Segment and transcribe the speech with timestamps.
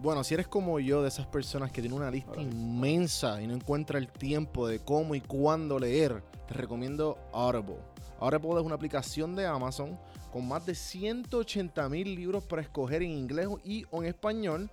[0.00, 3.54] Bueno, si eres como yo, de esas personas que tienen una lista inmensa y no
[3.54, 7.78] encuentra el tiempo de cómo y cuándo leer, te recomiendo Audible.
[8.20, 9.98] Audible es una aplicación de Amazon
[10.32, 14.70] con más de 180 mil libros para escoger en inglés y en español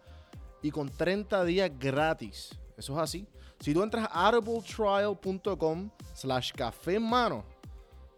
[0.61, 2.51] y con 30 días gratis.
[2.77, 3.27] Eso es así.
[3.59, 7.43] Si tú entras a audibletrial.com slash café en mano,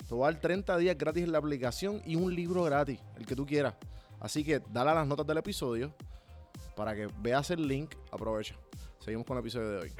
[0.09, 3.25] te va a dar 30 días gratis en la aplicación y un libro gratis, el
[3.25, 3.75] que tú quieras.
[4.19, 5.93] Así que dale a las notas del episodio
[6.77, 7.95] para que veas el link.
[8.11, 8.55] Aprovecha.
[8.99, 9.93] Seguimos con el episodio de hoy.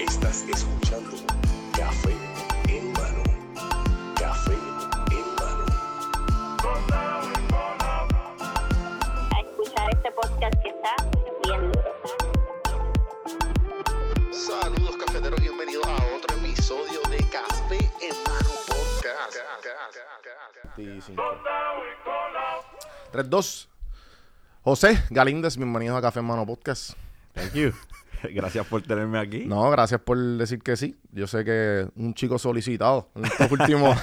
[0.00, 1.10] Estás escuchando
[1.76, 2.14] Café
[2.68, 3.22] en mano.
[4.16, 4.54] Café
[5.10, 5.66] en mano.
[9.30, 11.17] a escuchar este podcast que está
[20.78, 23.68] 3-2.
[24.62, 26.92] José Galíndez, bienvenido a Café Mano Podcast.
[27.32, 27.72] Thank you.
[28.32, 29.46] Gracias por tenerme aquí.
[29.46, 30.96] No, gracias por decir que sí.
[31.12, 33.10] Yo sé que un chico solicitado
[33.50, 33.96] últimos.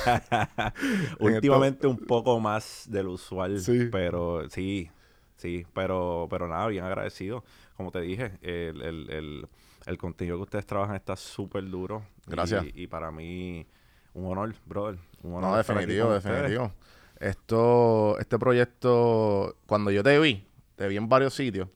[1.20, 3.60] Últimamente un poco más del usual.
[3.60, 3.90] Sí.
[3.92, 4.90] Pero sí,
[5.36, 5.68] sí.
[5.74, 7.44] Pero, pero nada, bien agradecido.
[7.76, 9.48] Como te dije, el, el, el,
[9.86, 12.06] el contenido que ustedes trabajan está súper duro.
[12.26, 12.66] Gracias.
[12.74, 13.68] Y para mí
[14.16, 14.98] un honor, brother.
[15.22, 16.24] Un honor No, definitivo, ustedes.
[16.24, 16.72] definitivo.
[17.20, 21.70] Esto, este proyecto, cuando yo te vi, te vi en varios sitios.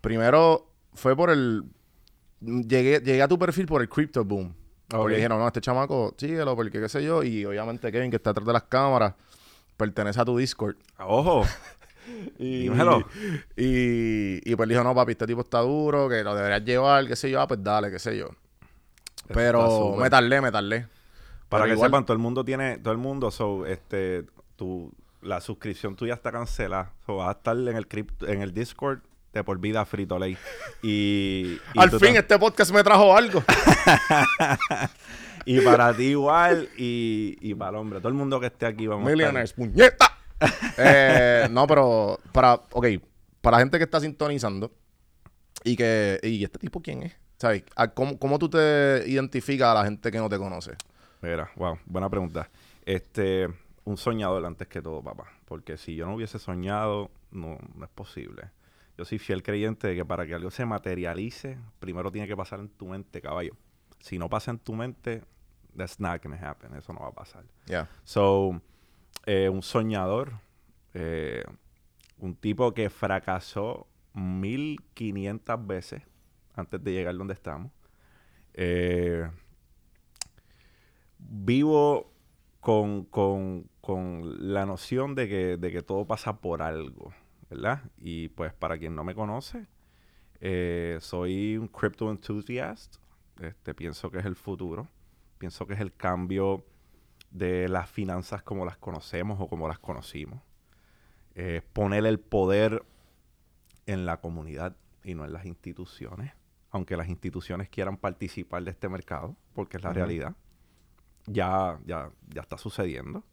[0.00, 1.64] Primero fue por el.
[2.40, 4.54] Llegué, llegué a tu perfil por el crypto boom.
[4.88, 5.16] Porque Ok.
[5.16, 7.22] dijeron, no, este chamaco, síguelo, porque qué sé yo.
[7.22, 9.14] Y obviamente Kevin, que está atrás de las cámaras,
[9.76, 10.76] pertenece a tu Discord.
[10.98, 11.44] Ojo,
[12.38, 13.06] Y, Dímelo.
[13.56, 17.14] Y, y pues dijo, no, papi, este tipo está duro, que lo deberías llevar, qué
[17.16, 17.38] sé yo.
[17.40, 18.28] Ah, pues dale, qué sé yo.
[19.34, 20.86] Pero me tardé, me tardé.
[21.48, 24.24] Para Pero que igual- sepan, todo el mundo tiene, todo el mundo, so, este,
[24.56, 26.92] tu, la suscripción tuya está cancelada.
[27.06, 29.00] So, vas a estar en el cripto, en el Discord
[29.32, 30.36] de por vida frito ley.
[30.82, 33.42] Y, y Al fin este podcast me trajo algo.
[35.44, 38.00] Y para ti igual y, y para el hombre.
[38.00, 40.14] Todo el mundo que esté aquí vamos a Millionaires, puñeta.
[40.76, 42.86] Eh, no, pero para, ok,
[43.40, 44.70] para la gente que está sintonizando
[45.64, 47.64] y que, y este tipo quién es, ¿sabes?
[47.74, 50.72] ¿A ¿Cómo, cómo tú te identificas a la gente que no te conoce?
[51.20, 52.48] Mira, wow, buena pregunta.
[52.84, 53.48] Este,
[53.84, 55.26] un soñador antes que todo, papá.
[55.44, 58.50] Porque si yo no hubiese soñado, no, no es posible.
[58.96, 62.60] Yo soy fiel creyente de que para que algo se materialice, primero tiene que pasar
[62.60, 63.56] en tu mente, caballo.
[64.00, 65.22] Si no pasa en tu mente,
[65.76, 66.74] that's not gonna happen.
[66.74, 67.44] Eso no va a pasar.
[67.66, 67.88] Ya.
[68.04, 68.60] So,
[69.26, 70.32] eh, un soñador,
[70.94, 71.44] eh,
[72.18, 76.02] un tipo que fracasó 1500 veces
[76.54, 77.70] antes de llegar donde estamos.
[78.54, 79.28] Eh,
[81.28, 82.10] vivo
[82.60, 87.12] con, con- con la noción de que, de que todo pasa por algo,
[87.48, 87.82] ¿verdad?
[87.98, 89.66] Y pues para quien no me conoce,
[90.40, 92.96] eh, soy un crypto enthusiast.
[93.40, 94.88] Este, pienso que es el futuro.
[95.38, 96.64] Pienso que es el cambio
[97.30, 100.42] de las finanzas como las conocemos o como las conocimos.
[101.34, 102.82] Eh, poner el poder
[103.86, 106.32] en la comunidad y no en las instituciones,
[106.70, 110.34] aunque las instituciones quieran participar de este mercado, porque es la realidad.
[111.28, 113.24] Ya, ya, ya está sucediendo.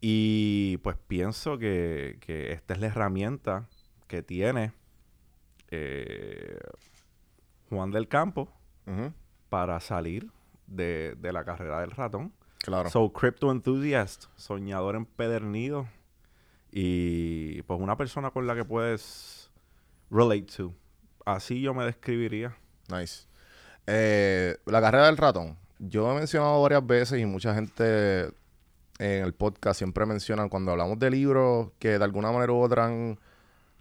[0.00, 3.68] Y pues pienso que, que esta es la herramienta
[4.06, 4.72] que tiene
[5.70, 6.58] eh,
[7.70, 8.52] Juan del Campo
[9.48, 10.30] para salir
[10.66, 12.32] de, de la carrera del ratón.
[12.58, 12.90] Claro.
[12.90, 15.88] So, crypto enthusiast, soñador empedernido
[16.70, 19.50] y pues una persona con la que puedes
[20.10, 20.74] relate to.
[21.24, 22.56] Así yo me describiría.
[22.88, 23.26] Nice.
[23.86, 25.58] Eh, la carrera del ratón.
[25.88, 28.26] Yo he mencionado varias veces y mucha gente
[28.98, 32.86] en el podcast siempre mencionan cuando hablamos de libros que de alguna manera u otra
[32.86, 33.18] han,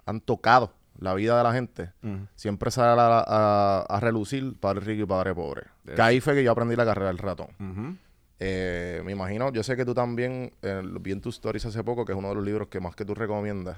[0.06, 1.92] han tocado la vida de la gente.
[2.36, 5.64] Siempre sale a, a- a relucir Padre Rico y Padre Pobre.
[5.96, 8.00] Que ahí fue que yo aprendí la carrera del ratón.
[8.40, 12.04] Eh, me imagino, yo sé que tú también, eh, vi en tus stories hace poco,
[12.06, 13.78] que es uno de los libros que más que tú recomiendas.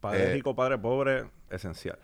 [0.00, 1.98] Padre Eh, rico, padre pobre, esencial.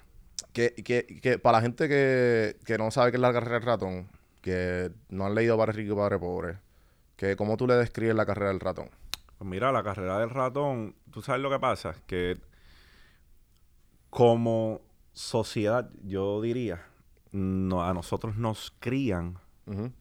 [0.53, 3.63] Que, que, que para la gente que, que no sabe qué es la carrera del
[3.67, 4.09] ratón,
[4.41, 6.59] que no han leído Padre Rico y Padre Pobre,
[7.17, 8.91] que ¿cómo tú le describes la carrera del ratón?
[9.39, 12.39] Pues mira, la carrera del ratón, tú sabes lo que pasa, que
[14.11, 14.81] como
[15.13, 16.85] sociedad, yo diría,
[17.33, 19.39] no, a nosotros nos crían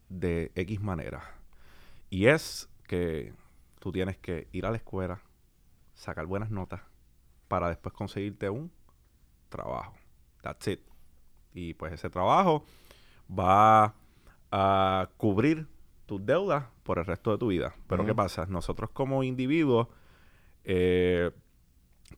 [0.08, 1.22] de X manera.
[2.08, 3.32] Y es que
[3.78, 5.22] tú tienes que ir a la escuela,
[5.94, 6.80] sacar buenas notas,
[7.46, 8.72] para después conseguirte un
[9.48, 9.94] trabajo.
[10.42, 10.80] That's it.
[11.52, 12.64] Y pues ese trabajo
[13.30, 13.94] va
[14.50, 15.66] a cubrir
[16.06, 17.74] tus deudas por el resto de tu vida.
[17.86, 18.04] Pero.
[18.04, 18.46] ¿qué pasa?
[18.46, 19.88] Nosotros como individuos
[20.64, 21.30] eh,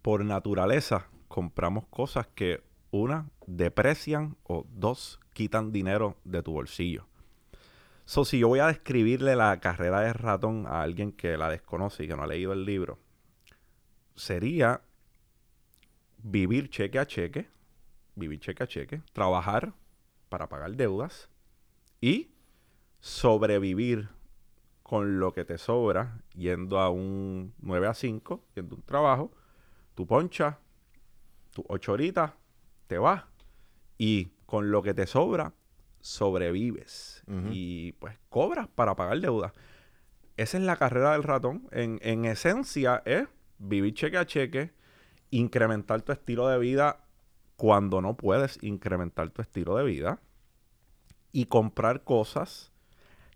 [0.01, 7.07] por naturaleza compramos cosas que, una, deprecian o dos, quitan dinero de tu bolsillo.
[8.05, 12.05] So, si yo voy a describirle la carrera de ratón a alguien que la desconoce
[12.05, 12.99] y que no ha leído el libro,
[14.15, 14.83] sería
[16.19, 17.49] vivir cheque a cheque,
[18.15, 19.73] vivir cheque a cheque, trabajar
[20.29, 21.31] para pagar deudas
[22.03, 22.33] y
[23.01, 24.09] sobrevivir
[24.83, 29.31] con lo que te sobra yendo a un 9 a 5, yendo a un trabajo,
[29.95, 30.59] tu poncha,
[31.53, 32.33] tus 8 horitas,
[32.89, 33.25] te vas
[33.97, 35.55] y con lo que te sobra
[36.01, 39.53] sobrevives y pues cobras para pagar deudas.
[40.37, 41.69] Esa es la carrera del ratón.
[41.71, 43.29] En, en esencia es
[43.59, 44.73] vivir cheque a cheque,
[45.31, 47.05] incrementar tu estilo de vida
[47.57, 50.21] cuando no puedes incrementar tu estilo de vida
[51.33, 52.71] y comprar cosas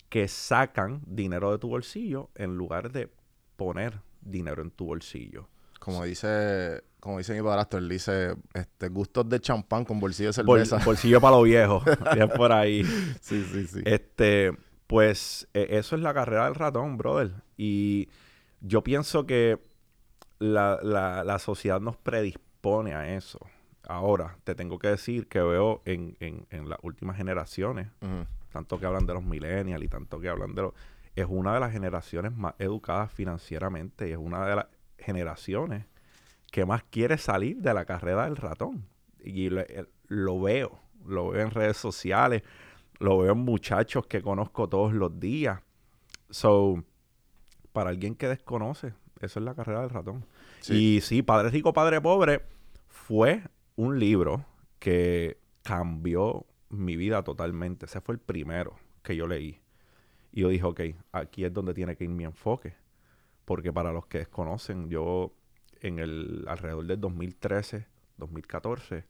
[0.09, 3.11] que sacan dinero de tu bolsillo en lugar de
[3.57, 5.49] poner dinero en tu bolsillo.
[5.81, 10.43] Como dice, como dice mi padrastro, él dice, este, gustos de champán con bolsillo de
[10.43, 10.85] Bol- cerveza.
[10.85, 11.83] bolsillo para los viejos.
[12.15, 12.83] bien por ahí.
[13.21, 13.83] sí, sí, sí.
[13.85, 14.53] Este,
[14.87, 17.33] pues e- eso es la carrera del ratón, brother.
[17.57, 18.09] Y
[18.61, 19.59] yo pienso que
[20.39, 23.39] la, la- la sociedad nos predispone a eso.
[23.87, 27.89] Ahora, te tengo que decir que veo en, en- en las últimas generaciones,
[28.53, 30.75] tanto que hablan de los millennials y tanto que hablan de los...
[31.15, 34.67] Es una de las generaciones más educadas financieramente y es una de las
[34.99, 35.85] generaciones
[36.51, 38.87] que más quiere salir de la carrera del ratón.
[39.23, 42.43] Y lo, eh, lo veo, lo veo en redes sociales,
[42.99, 45.61] lo veo en muchachos que conozco todos los días.
[46.31, 46.83] So,
[47.73, 50.25] para alguien que desconoce, eso es la carrera del ratón.
[50.61, 50.97] Sí.
[50.97, 52.43] Y sí, Padre Rico, Padre Pobre
[52.89, 53.43] fue
[53.77, 54.45] un libro
[54.79, 57.87] que cambió mi vida totalmente.
[57.87, 59.61] Ese fue el primero que yo leí.
[60.33, 60.81] Y yo dije, ok,
[61.13, 62.75] aquí es donde tiene que ir mi enfoque.
[63.45, 65.33] Porque para los que desconocen, yo
[65.81, 67.87] en el alrededor del 2013,
[68.17, 69.05] 2014,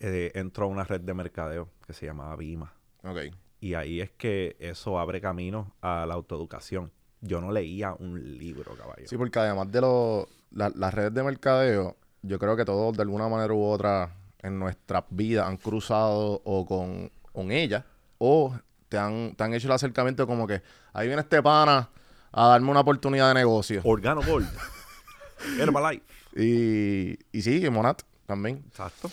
[0.00, 2.72] eh, entró a una red de mercadeo que se llamaba Vima.
[3.04, 3.18] Ok.
[3.60, 6.90] Y ahí es que eso abre camino a la autoeducación.
[7.20, 9.06] Yo no leía un libro, caballo.
[9.06, 13.02] Sí, porque además de los, la- las redes de mercadeo, yo creo que todos de
[13.02, 17.84] alguna manera u otra en nuestras vidas han cruzado o con, con ella
[18.18, 18.54] o
[18.88, 21.88] te han, te han hecho el acercamiento como que ahí viene este pana
[22.32, 23.80] a darme una oportunidad de negocio.
[23.84, 24.48] Organo Gold.
[25.58, 26.02] Herbalife.
[26.36, 28.62] Y, y sí, Monat también.
[28.68, 29.10] Exacto.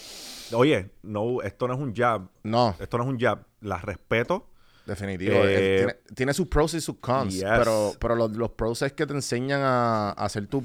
[0.53, 2.27] Oye, no, esto no es un jab.
[2.43, 3.43] No, Esto no es un jab.
[3.61, 4.47] Las respeto.
[4.85, 5.33] definitivo.
[5.35, 7.33] Eh, tiene, tiene sus pros y sus cons.
[7.33, 7.43] Yes.
[7.43, 10.63] Pero, pero los, los pros es que te enseñan a, a hacer tu...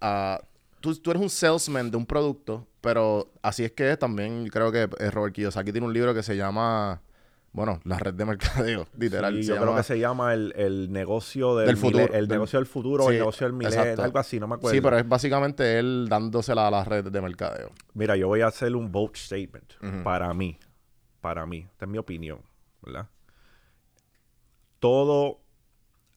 [0.00, 0.40] a-
[0.86, 4.46] tú, tú eres un salesman de un producto, pero así es que es también.
[4.48, 7.02] Creo que eh, Robert Kiyosaki tiene un libro que se llama...
[7.52, 9.34] Bueno, la red de mercadeo, literal.
[9.34, 12.36] Sí, yo creo que se llama el, el negocio del, Del mile- futuro, El del-
[12.36, 14.02] negocio del futuro o el negocio del milenio.
[14.04, 14.74] Algo así, no me acuerdo.
[14.74, 17.72] Sí, pero es básicamente él dándosela a las redes de mercadeo.
[17.94, 19.72] Mira, yo voy a hacer un bold statement.
[20.04, 20.58] Para mí.
[21.22, 21.66] Para mí.
[21.72, 22.40] Esta es mi opinión.
[22.82, 23.08] ¿Verdad?
[24.78, 25.40] Todo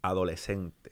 [0.02, 0.92] adolescente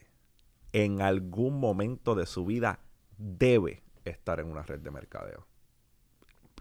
[0.72, 2.80] en algún momento de su vida
[3.18, 5.46] debe estar en una red de mercadeo.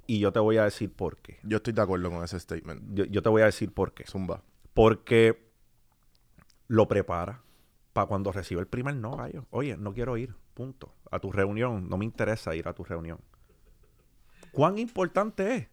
[0.06, 1.40] Y yo te voy a decir por qué.
[1.44, 2.82] Yo estoy de acuerdo con ese statement.
[2.94, 4.06] Yo, yo te voy a decir por qué.
[4.06, 4.42] Zumba.
[4.74, 5.52] Porque
[6.68, 7.42] lo prepara
[7.94, 9.46] para cuando recibe el primer no, gallo.
[9.50, 10.94] Oye, no quiero ir, punto.
[11.12, 13.20] A tu reunión, no me interesa ir a tu reunión.
[14.52, 15.68] ¿Cuán importante es?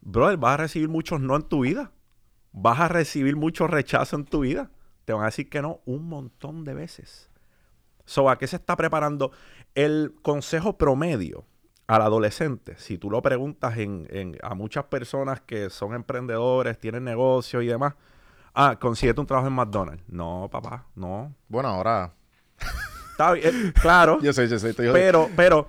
[0.00, 1.92] Brother, vas a recibir muchos no en tu vida.
[2.52, 4.70] Vas a recibir mucho rechazo en tu vida.
[5.04, 7.27] Te van a decir que no un montón de veces.
[8.08, 9.32] So, ¿a qué se está preparando?
[9.74, 11.44] El consejo promedio
[11.86, 17.04] al adolescente, si tú lo preguntas en, en- a muchas personas que son emprendedores, tienen
[17.04, 17.94] negocios y demás,
[18.54, 20.04] ah, consíguete un trabajo en McDonald's.
[20.08, 21.34] No, papá, no.
[21.48, 22.12] Bueno, ahora...
[23.10, 24.18] Está bien, eh, claro.
[24.22, 24.70] Yo sé, yo sé.
[24.70, 25.66] estoy- Pero, pero,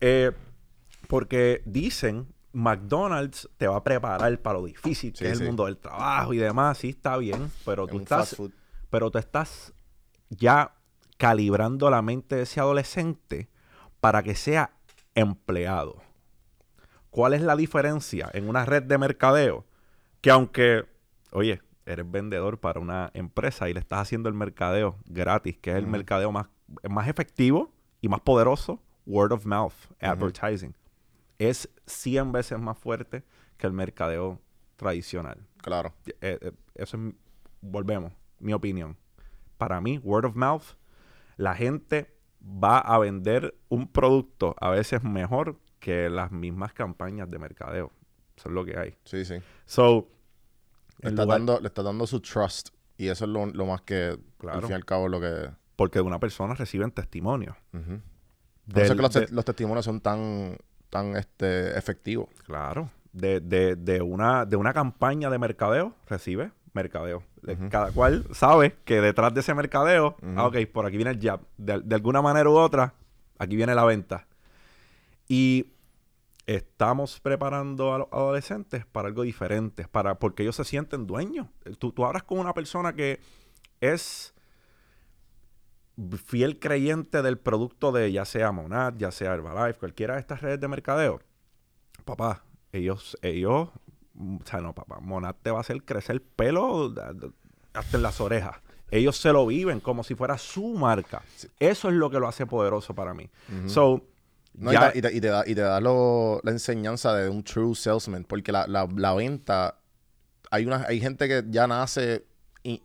[0.00, 0.32] eh,
[1.06, 5.42] porque dicen, McDonald's te va a preparar para lo difícil que Sí, es sí.
[5.44, 6.78] el mundo del trabajo y demás.
[6.78, 8.36] Sí, está bien, pero tú estás,
[8.90, 9.72] pero tú estás
[10.30, 10.72] ya
[11.18, 13.50] calibrando la mente de ese adolescente
[14.00, 14.70] para que sea
[15.14, 16.00] empleado.
[17.10, 19.66] ¿Cuál es la diferencia en una red de mercadeo?
[20.20, 20.86] Que aunque,
[21.32, 25.76] oye, eres vendedor para una empresa y le estás haciendo el mercadeo gratis, que es
[25.76, 26.46] el mercadeo más,
[26.88, 30.76] más efectivo y más poderoso, word of mouth, advertising,
[31.38, 33.24] es 100 veces más fuerte
[33.56, 34.40] que el mercadeo
[34.76, 35.46] tradicional.
[35.62, 35.92] Claro.
[36.20, 37.14] Eh, eh, eso es,
[37.60, 38.96] volvemos, mi opinión.
[39.56, 40.76] Para mí, word of mouth,
[41.38, 47.38] la gente va a vender un producto a veces mejor que las mismas campañas de
[47.38, 47.90] mercadeo.
[48.36, 48.94] Eso es lo que hay.
[49.04, 49.36] Sí, sí.
[49.64, 50.08] So,
[51.00, 52.68] Le está, lugar- dando, le está dando su trust.
[52.96, 54.58] Y eso es lo, lo más que, Claro.
[54.58, 55.50] al fin y al cabo, lo que...
[55.76, 57.56] porque de una persona reciben testimonios.
[57.72, 58.00] Ujú.
[58.72, 60.56] Por eso es que los, te- de- los testimonios son tan,
[60.90, 62.28] tan este, efectivos.
[62.44, 62.90] Claro.
[63.12, 67.22] De, de, de, una, de una campaña de mercadeo, recibe mercadeo.
[67.70, 71.40] Cada cual sabe que detrás de ese mercadeo, ah, ok, por aquí viene el jab.
[71.56, 72.94] De, de alguna manera u otra,
[73.38, 74.26] aquí viene la venta.
[75.28, 75.72] Y
[76.46, 81.46] estamos preparando a los adolescentes para algo diferente, para, porque ellos se sienten dueños.
[81.78, 83.20] Tú, tú hablas con una persona que
[83.80, 84.34] es
[86.24, 90.60] fiel creyente del producto de ya sea Monad, ya sea Herbalife, cualquiera de estas redes
[90.60, 91.20] de mercadeo.
[92.04, 93.68] Papá, ellos, ellos,
[94.18, 97.28] o sea, no, papá, Monad te va a hacer crecer pelo da- da-
[97.74, 98.56] hasta en las orejas.
[98.90, 101.22] Ellos se lo viven como si fuera su marca.
[101.60, 103.28] Eso es lo que lo hace poderoso para mí.
[103.66, 104.02] So,
[104.54, 107.74] No, ya- y, te, y da, y te da lo- la enseñanza de un true
[107.76, 109.76] salesman, porque la, la- la venta,
[110.50, 112.24] hay una, hay gente que ya nace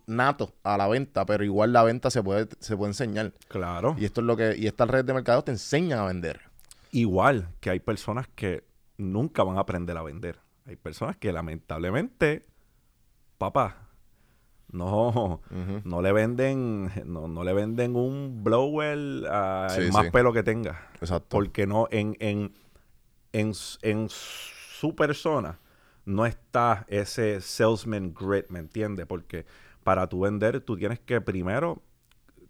[0.06, 3.32] nato a la venta, pero igual la venta se puede, se puede enseñar.
[3.48, 3.96] claro.
[3.98, 6.40] Y esto es lo que, y estas redes de mercado te enseñan a vender.
[6.92, 8.64] Igual que hay personas que
[8.96, 10.38] nunca van a aprender a vender.
[10.66, 12.46] Hay personas que lamentablemente,
[13.38, 13.88] papá,
[14.72, 15.40] no,
[15.84, 20.10] no le venden, no, no le venden un blower a Sí, el más sí.
[20.10, 20.88] pelo que tenga.
[21.00, 21.28] Exacto.
[21.28, 22.54] Porque no, en, en,
[23.32, 23.52] en,
[23.82, 25.60] en su persona
[26.06, 29.06] no está ese salesman grit, ¿me entiendes?
[29.06, 29.46] Porque
[29.84, 31.82] para tú vender, tú tienes que primero,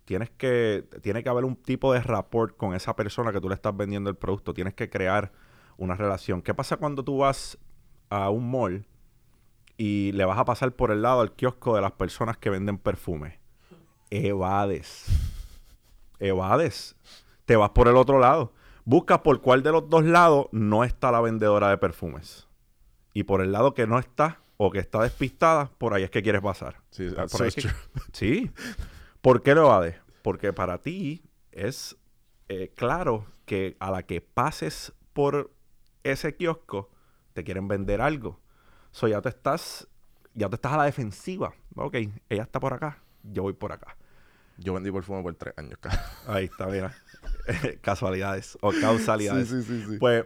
[0.04, 3.54] tienes que, tiene que haber un tipo de rapport con esa persona que tú le
[3.54, 4.54] estás vendiendo el producto.
[4.54, 5.33] Tienes que crear
[5.76, 6.40] una relación.
[6.42, 7.59] ¿Qué pasa cuando tú vas
[8.14, 8.87] a un mall
[9.76, 12.78] y le vas a pasar por el lado al kiosco de las personas que venden
[12.78, 13.40] perfume?
[14.11, 15.06] Evades.
[16.21, 16.97] Evades.
[17.44, 18.52] Te vas por el otro lado.
[18.85, 22.47] Buscas por cuál de los dos lados no está la vendedora de perfumes.
[23.12, 26.23] Y por el lado que no está o que está despistada, por ahí es que
[26.23, 26.76] quieres pasar.
[26.90, 27.68] Sí, Por so que-.
[28.12, 28.50] Sí.
[29.21, 29.97] ¿Por qué lo evades?
[30.23, 31.97] Porque para ti es
[32.49, 35.52] eh, claro que a la que pases por
[36.02, 36.90] ese kiosco,
[37.34, 38.40] te quieren vender algo.
[38.92, 39.86] So ya te estás,
[40.32, 41.52] ya te estás a la defensiva.
[41.74, 41.96] Ok,
[42.28, 43.96] ella está por acá, yo voy por acá.
[44.56, 45.78] Yo vendí perfume por tres años.
[46.28, 46.94] Ahí está, mira.
[47.80, 49.48] Casualidades o causalidades.
[49.48, 49.98] Sí, sí, sí, sí.
[49.98, 50.24] Pues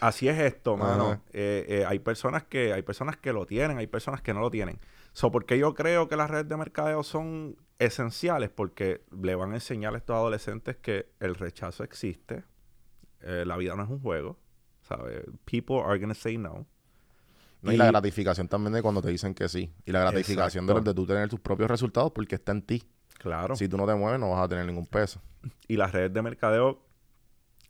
[0.00, 1.22] así es esto, mano.
[1.32, 4.50] Eh, eh, hay personas que hay personas que lo tienen, hay personas que no lo
[4.50, 4.78] tienen.
[5.12, 8.50] So, ¿Por qué yo creo que las redes de mercadeo son esenciales?
[8.50, 12.44] Porque le van a enseñar a estos adolescentes que el rechazo existe,
[13.22, 14.38] eh, la vida no es un juego,
[14.90, 15.24] ¿sabes?
[15.44, 16.66] People are gonna say no.
[17.62, 19.70] No, y, la gratificación también de cuando te dicen que sí.
[19.84, 22.82] Y la gratificación de, de tú tener tus propios resultados porque está en ti.
[23.18, 23.54] Claro.
[23.54, 25.20] Si tú no te mueves, no vas a tener ningún peso.
[25.68, 26.82] Y las redes de mercadeo,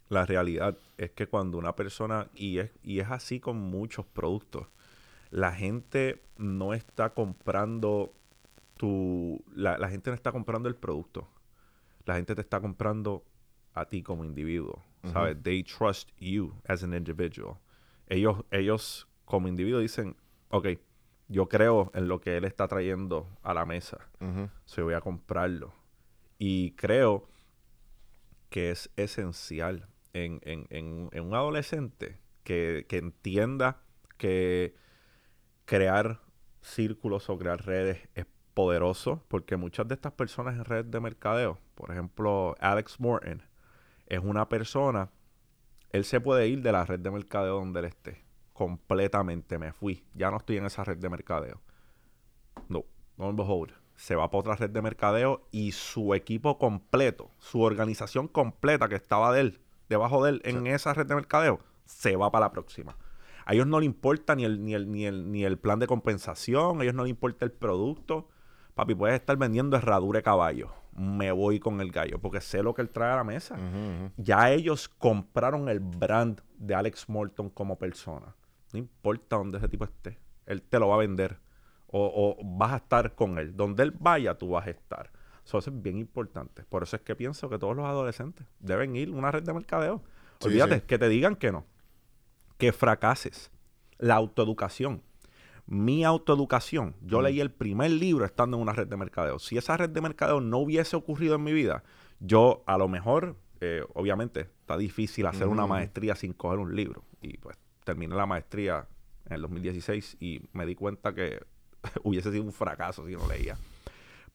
[0.09, 4.69] la realidad es que cuando una persona, y es, y es así con muchos productos,
[5.31, 8.13] la gente no está comprando
[8.77, 9.43] tu.
[9.55, 11.29] La, la gente no está comprando el producto.
[12.07, 13.25] La gente te está comprando
[13.75, 14.85] a ti como individuo.
[15.05, 15.43] ¿Sabes?
[15.43, 17.57] They trust you as an individual.
[18.09, 20.17] Ellos, ellos como individuo dicen,
[20.51, 20.69] ok,
[21.29, 23.99] yo creo en lo que él está trayendo a la mesa.
[24.21, 24.51] Ujú.
[24.67, 25.73] So, voy a comprarlo.
[26.39, 27.29] Y creo
[28.51, 33.81] que es esencial en, en- en- en un adolescente que, que entienda
[34.19, 34.75] que
[35.65, 36.21] crear
[36.63, 41.59] círculos o crear redes es poderoso, porque muchas de estas personas en redes de mercadeo,
[41.75, 43.43] por ejemplo, Alex Morton,
[44.11, 45.11] es una persona,
[45.91, 50.05] él se puede ir de la red de mercadeo donde él esté, completamente, me fui,
[50.15, 51.63] ya no estoy en esa red de mercadeo.
[52.69, 52.85] No,
[53.17, 53.73] no behold.
[53.95, 58.97] Se va para otra red de mercadeo y su equipo completo, su organización completa que
[58.97, 62.53] estaba de él, debajo de él, en esa red de mercadeo, se va para la
[62.53, 62.97] próxima.
[63.47, 65.87] A ellos no le importa ni el, ni el, ni el, ni el plan de
[65.87, 68.29] compensación, a ellos no les importa el producto.
[68.75, 70.80] Papi, puedes estar vendiendo herradura de caballo.
[70.93, 73.57] Me voy con el gallo, porque sé lo que él trae a la mesa.
[74.17, 78.35] Ya ellos compraron el brand de Alex Morton como persona.
[78.73, 80.19] No importa dónde ese tipo esté.
[80.47, 81.39] Él te lo va a vender.
[81.87, 83.57] O, o vas a estar con él.
[83.57, 85.11] Donde él vaya, tú vas a estar.
[85.45, 86.65] So, eso es bien importante.
[86.65, 89.53] Por eso es que pienso que todos los adolescentes deben ir a una red de
[89.53, 90.03] mercadeo.
[90.41, 90.83] Sí, Olvídate, sí.
[90.87, 91.67] que te digan que no.
[92.59, 93.51] Que fracases.
[93.99, 95.03] La autoeducación.
[95.67, 96.97] Mi autoeducación.
[97.01, 99.39] Yo leí el primer libro estando en una red de mercadeo.
[99.39, 101.85] Si esa red de mercadeo no hubiese ocurrido en mi vida,
[102.19, 105.71] yo a lo mejor, eh, obviamente, está difícil hacer una Ujú.
[105.71, 107.05] maestría sin coger un libro.
[107.23, 108.87] Y pues terminé la maestría
[109.27, 111.41] en el 2016 y me di cuenta que
[112.03, 113.57] hubiese sido un fracaso si no leía.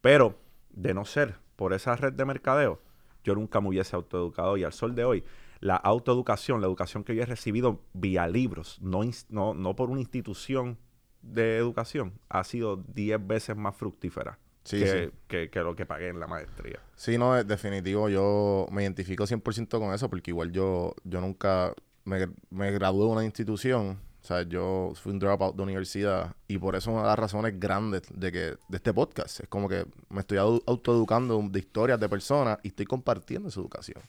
[0.01, 0.35] Pero
[0.69, 2.81] de no ser por esa red de mercadeo,
[3.23, 5.23] yo nunca me hubiese autoeducado y al sol de hoy,
[5.61, 10.01] la autoeducación, la educación que yo he recibido vía libros, no, no, no por una
[10.01, 10.77] institución
[11.25, 15.11] de educación, ha sido 10 veces más fructífera Sí, que, sí.
[15.27, 16.79] que- que lo que pagué en la maestría.
[16.95, 18.09] Sí, no, es definitivo.
[18.09, 23.11] Yo me identifico 100% con eso porque igual yo, yo nunca me, me gradué de
[23.11, 23.99] una institución.
[24.23, 27.59] O sea, yo fui un dropout de universidad y por eso una de las razones
[27.59, 31.99] grandes de que de este podcast es como que me estoy au- autoeducando de historias
[31.99, 34.01] de personas y estoy compartiendo esa educación.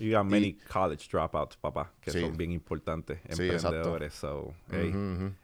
[0.00, 2.20] You got many college dropouts, papá, que Sí.
[2.22, 4.14] son bien importantes, Sí, emprendedores.
[4.14, 4.92] So, hey,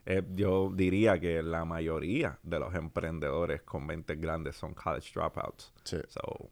[0.07, 5.71] eh, yo diría que la mayoría de los emprendedores con mentes grandes son college dropouts.
[5.83, 5.97] Sí.
[6.09, 6.49] So,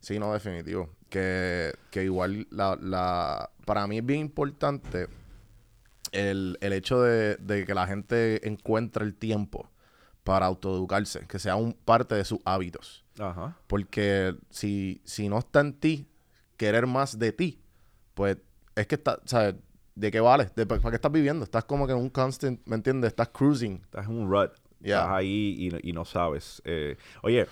[0.00, 0.90] Sí, no, definitivo.
[1.10, 3.50] Que, que igual la, la...
[3.66, 5.08] Para mí es bien importante
[6.12, 9.68] el, el hecho de, de que la gente encuentre el tiempo
[10.22, 13.04] para autoeducarse, que sea un parte de sus hábitos.
[13.18, 13.56] ajá.
[13.66, 16.06] Porque si, si no está en ti
[16.58, 17.62] querer más de ti,
[18.12, 18.36] pues
[18.76, 19.54] es que está, ¿sabes?
[19.94, 20.50] ¿De qué vale?
[20.54, 21.44] ¿De, ¿Para qué estás viviendo?
[21.44, 23.08] Estás como que en un constant, ¿me entiendes?
[23.08, 23.80] Estás cruising.
[23.82, 24.52] Estás en un rut.
[24.80, 24.98] Yeah.
[25.00, 26.60] Estás ahí y, no- y no sabes.
[26.64, 27.46] Eh, oye,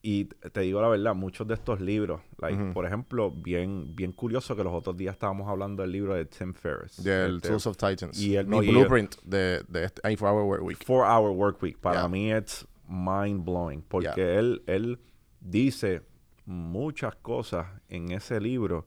[0.00, 2.72] y te digo la verdad, muchos de estos libros, like, Ujú.
[2.72, 6.54] por ejemplo, bien, bien curioso que los otros días estábamos hablando del libro de Tim
[6.54, 7.02] Ferriss.
[7.02, 8.18] Del este, Tools of Titans.
[8.18, 10.84] y el- Mi no, y el- blueprint de, de este 24 Hour Work Week.
[10.86, 11.76] Four Hour Work Week.
[11.78, 12.08] Para Yeah.
[12.08, 13.82] mí es mind blowing.
[13.82, 14.38] Porque Yeah.
[14.38, 14.98] él, él
[15.40, 16.02] dice
[16.46, 18.86] muchas cosas en ese libro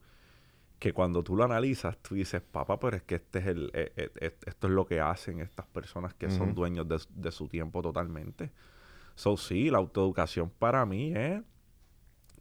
[0.80, 3.92] que cuando tú lo analizas, tú dices, papá, pero es que este es el, eh,
[3.98, 7.50] eh, eh, esto es lo que hacen estas personas que son dueños de, de su
[7.50, 8.52] tiempo totalmente.
[9.16, 11.42] So, sí, la autoeducación para mí es,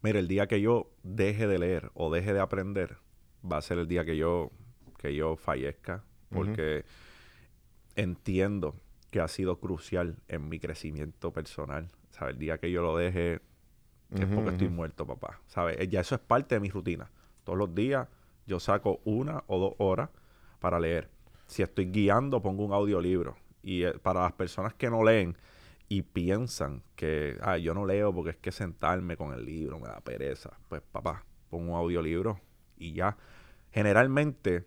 [0.02, 2.98] mira, el día que yo deje de leer o deje de aprender,
[3.44, 4.52] va a ser el día que yo,
[4.98, 6.84] que yo fallezca, porque
[7.96, 8.76] entiendo
[9.10, 11.88] que ha sido crucial en mi crecimiento personal.
[12.10, 12.34] ¿Sabes?
[12.34, 13.40] El día que yo lo deje
[14.14, 15.40] es porque estoy muerto, papá.
[15.46, 15.76] ¿Sabes?
[15.78, 17.10] Eh, Ya eso es parte de mi rutina.
[17.44, 18.08] Todos los días
[18.46, 20.10] yo saco una o dos horas
[20.60, 21.10] para leer.
[21.46, 23.36] Si estoy guiando, pongo un audiolibro.
[23.62, 25.36] Y eh, para las personas que no leen
[25.88, 29.88] y piensan que, ah, yo no leo porque es que sentarme con el libro me
[29.88, 30.50] da pereza.
[30.68, 32.40] Pues, papá, pongo un audiolibro
[32.76, 33.16] y ya.
[33.72, 34.64] Generalmente,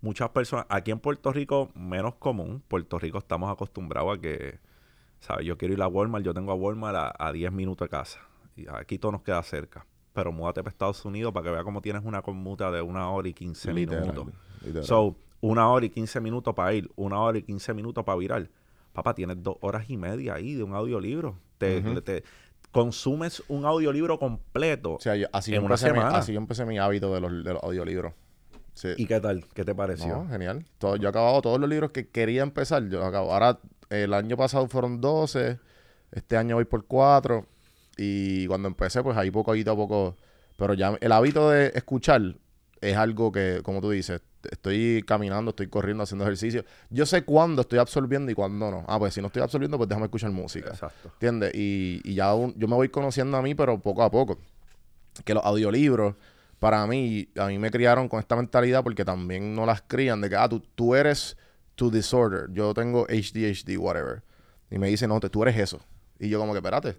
[0.00, 2.62] muchas personas, aquí en Puerto Rico, menos común.
[2.68, 4.58] Puerto Rico estamos acostumbrados a que,
[5.20, 5.46] ¿sabes?
[5.46, 8.20] Yo quiero ir a Walmart, yo tengo a Walmart a, a 10 minutos de casa.
[8.72, 9.86] Aquí todo nos queda cerca.
[10.12, 13.28] Pero múdate para Estados Unidos para que vea cómo tienes una conmuta de una hora
[13.28, 14.34] y 15 Literal, minutos.
[14.62, 14.84] literal.
[14.84, 18.48] So, una hora y 15 minutos para ir, una hora y 15 minutos para virar.
[18.94, 21.38] Papá, tienes dos horas y media ahí de un audiolibro.
[21.58, 21.82] Te,
[22.72, 24.94] consumes un audiolibro completo.
[24.94, 26.18] O sea, yo- así, yo en una empecé mi, semana.
[26.18, 28.12] así yo empecé mi hábito de los, de los audiolibros.
[28.74, 28.88] Sí.
[28.96, 29.44] ¿Y qué tal?
[29.54, 30.08] ¿Qué te pareció?
[30.08, 30.64] No, genial.
[30.78, 32.86] Todo- yo he acabado todos los libros que quería empezar.
[32.88, 33.32] Yo acabo.
[33.32, 35.58] Ahora, el año pasado fueron 12.
[36.12, 37.46] Este año voy por 4.
[37.96, 40.16] Y cuando empecé, pues ahí poco a poco.
[40.56, 42.36] Pero ya el hábito de escuchar
[42.80, 46.64] es algo que, como tú dices, estoy caminando, estoy corriendo, haciendo ejercicio.
[46.90, 48.84] Yo sé cuándo estoy absorbiendo y cuándo no.
[48.88, 50.70] Ah, pues si no estoy absorbiendo, pues déjame escuchar música.
[50.70, 51.10] Exacto.
[51.14, 51.52] ¿Entiendes?
[51.54, 54.38] Y, y ya un- yo me voy conociendo a mí, pero poco a poco.
[55.24, 56.14] Que los audiolibros,
[56.58, 60.28] para mí, a mí me criaron con esta mentalidad porque también no las crían de
[60.30, 61.36] que, ah, tú, tú eres
[61.74, 62.48] tu disorder.
[62.52, 64.22] Yo tengo ADHD, whatever.
[64.70, 65.80] Y me dicen, no, te- tú eres eso.
[66.18, 66.94] Y yo como que, espérate.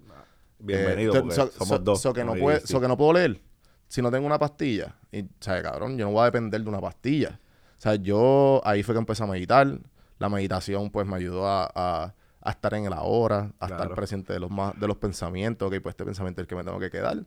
[0.60, 2.02] Bienvenido, Eh, porque so- somos so- dos.
[2.02, 2.74] so que no puede- sí.
[2.80, 3.41] que no puedo leer
[3.88, 4.96] si no tengo una pastilla.
[5.12, 5.98] Y, ¿sabes, cabrón?
[5.98, 7.39] Yo no voy a depender de una pastilla.
[7.78, 9.80] O sea, yo ahí fue que empecé a meditar.
[10.20, 14.34] La meditación, pues, me ayudó a, a- a estar en el ahora, a estar presente
[14.34, 15.67] de los más, de los pensamientos.
[15.67, 17.17] Ok, pues este pensamiento es el que me tengo que quedar.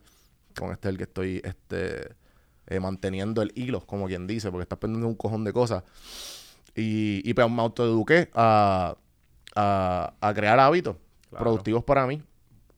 [0.59, 2.15] Con este es el que estoy este,
[2.67, 5.83] eh, manteniendo el hilo, como quien dice, porque estás pendiendo un cojón de cosas.
[6.75, 8.95] Y, y pues me autoeduqué a,
[9.55, 10.95] a, a crear hábitos
[11.29, 11.43] Claro.
[11.45, 12.21] productivos para mí.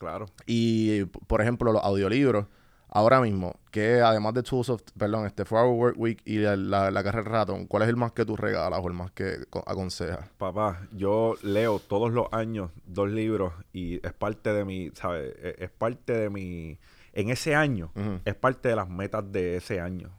[0.03, 0.25] Claro.
[0.45, 2.45] Y, por ejemplo, los audiolibros,
[2.89, 6.55] ahora mismo, que además de Tools of, perdón, este 4 Hour Work Week y la,
[6.55, 9.45] la, la carrera Ratón, ¿cuál es el más que tú regalas o el más que
[9.49, 10.29] co- aconsejas?
[10.37, 15.33] Papá, yo leo todos los años dos libros y es parte de mi, ¿sabes?
[15.41, 16.77] Es, es parte de mi...
[17.13, 17.91] En ese año,
[18.25, 20.09] es parte de las metas de ese año.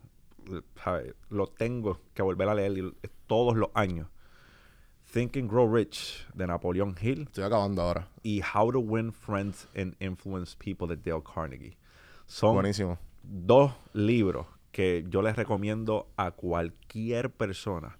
[0.83, 1.15] ¿Sabes?
[1.31, 2.93] Lo tengo que volver a leer
[3.27, 4.09] todos los años.
[5.15, 8.09] Think and Grow Rich de Napoleon Hill Estoy acabando ahora.
[8.25, 11.77] y How to Win Friends and Influence People de Dale Carnegie.
[12.27, 12.99] Son Buenísimo.
[13.23, 17.97] dos libros que yo les recomiendo a cualquier persona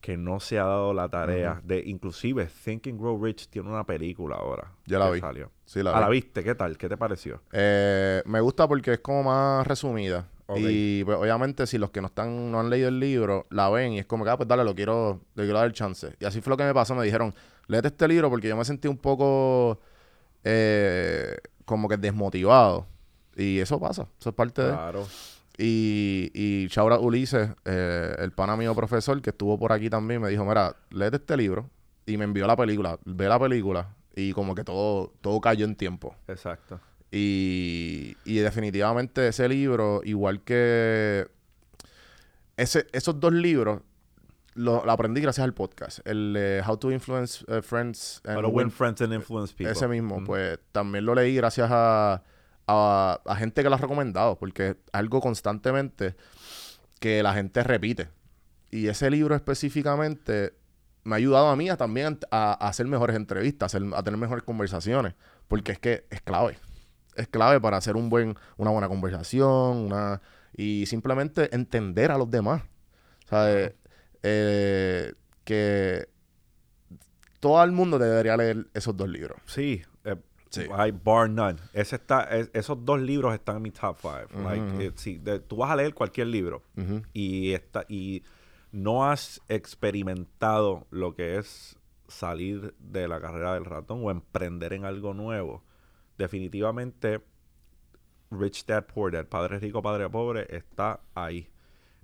[0.00, 3.84] que no se ha dado la tarea de inclusive Think and Grow Rich tiene una
[3.84, 5.20] película ahora Ya la vi.
[5.20, 5.52] salió.
[5.66, 8.98] Sí, la Ah, la viste qué tal qué te pareció Eh, me gusta porque es
[9.00, 10.26] como más resumida.
[10.56, 13.92] Y pues, obviamente si los que no están no han leído el libro, la ven
[13.92, 16.14] y es como que, ah, pues dale, lo quiero, le quiero dar el chance.
[16.18, 16.94] Y así fue lo que me pasó.
[16.94, 17.34] Me dijeron,
[17.66, 19.80] léete este libro porque yo me sentí un poco
[20.44, 22.86] eh, como que desmotivado.
[23.36, 24.72] Y eso pasa, eso es parte de...
[24.72, 25.06] claro
[25.56, 30.28] Y, y Chaura Ulises, eh, el pana mío profesor que estuvo por aquí también, me
[30.28, 31.70] dijo, mira, léete este libro.
[32.06, 32.98] Y me envió la película.
[33.04, 36.16] Ve la película Y como que todo, todo cayó en tiempo.
[36.26, 36.80] Exacto.
[37.12, 41.26] Y, y definitivamente ese libro, igual que
[42.56, 43.80] ese, esos dos libros,
[44.54, 46.06] lo, lo aprendí gracias al podcast.
[46.06, 49.54] El eh, How to Influence eh, Friends and How to Win win friends and influence
[49.54, 49.72] people.
[49.72, 50.24] ese mismo, Mm.
[50.26, 52.22] pues también lo leí gracias a,
[52.66, 56.14] a, a gente que lo ha recomendado, porque es algo constantemente
[57.00, 58.08] que la gente repite.
[58.70, 60.52] Y ese libro específicamente
[61.02, 64.02] me ha ayudado a mí a también a, a hacer mejores entrevistas, a, hacer- a
[64.02, 65.14] tener mejores conversaciones,
[65.48, 66.58] porque es que es clave.
[67.20, 70.20] Es clave para hacer un buen, una buena conversación una,
[70.56, 72.62] y simplemente entender a los demás.
[73.26, 73.74] ¿Sabes?
[74.22, 75.12] Eh,
[75.44, 76.08] que
[77.40, 79.38] todo el mundo debería leer esos dos libros.
[79.46, 80.16] Sí, eh,
[80.50, 80.66] Sí.
[80.72, 81.58] hay bar none.
[81.72, 84.24] Ese está, es- esos dos libros están en mi top five.
[84.34, 84.80] Ujú, Like, ujú.
[84.80, 86.62] eh, sí, de- tú vas a leer cualquier libro
[87.12, 88.24] y está, y
[88.72, 91.76] no has experimentado lo que es
[92.08, 95.62] salir de la carrera del ratón o emprender en algo nuevo.
[96.20, 97.22] Definitivamente,
[98.30, 101.48] Rich Dad Poor Dad, Padre Rico, Padre Pobre, está ahí.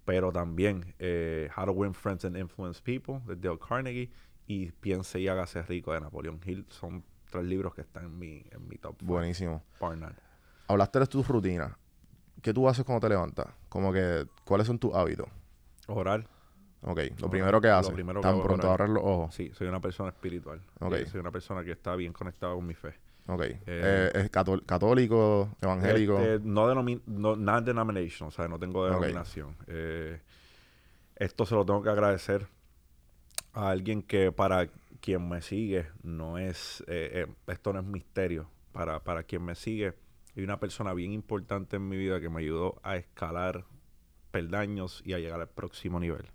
[0.07, 4.11] Pero también eh, How to Win Friends and Influence People de Dale Carnegie
[4.47, 8.43] y Piense y hágase rico de Napoleon Hill son tres libros que están en mi,
[8.51, 8.97] en mi top.
[9.03, 9.63] Buenísimo.
[9.83, 10.07] None.
[10.69, 11.73] Hablaste de tus rutinas.
[12.41, 13.49] ¿Qué tú haces cuando te levantas?
[13.69, 15.27] Como que, ¿cuáles son tus hábitos?
[15.89, 16.27] Orar.
[16.83, 17.31] Ok, lo Orar.
[17.31, 17.93] primero que haces.
[17.95, 19.35] que Tan es pronto abres los ojos.
[19.35, 20.63] Sí, soy una persona espiritual.
[20.81, 20.93] Ok.
[20.95, 22.95] Eh, Soy una persona que está bien conectada con mi fe.
[23.29, 23.43] Ok.
[23.67, 26.21] Eh, ¿Es cató- católico, Este, evangélico?
[26.43, 29.57] no denomi no, denomination, o sea, no tengo denominación.
[29.67, 30.21] Eh,
[31.17, 32.47] esto se lo tengo que agradecer
[33.53, 34.69] a alguien que para
[35.01, 38.49] quien me sigue no es, eh, eh, esto no es misterio.
[38.73, 39.95] Para, para quien me sigue,
[40.37, 43.65] hay una persona bien importante en mi vida que me ayudó a escalar
[44.31, 46.27] peldaños y a llegar al próximo nivel.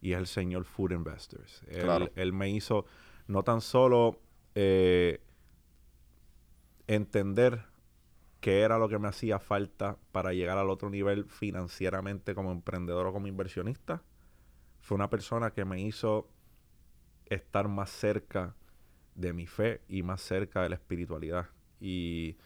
[0.00, 1.62] Y es el señor Food Investors.
[1.68, 2.10] Él, Claro.
[2.14, 2.84] él me hizo
[3.26, 4.20] no tan solo
[4.54, 5.20] eh,
[6.94, 7.64] entender
[8.40, 13.06] qué era lo que me hacía falta para llegar al otro nivel financieramente como emprendedor
[13.06, 14.02] o como inversionista.
[14.80, 16.28] Fue una persona que me hizo
[17.26, 18.54] estar más cerca
[19.14, 21.48] de mi fe y más cerca de la espiritualidad.
[21.80, 22.36] Y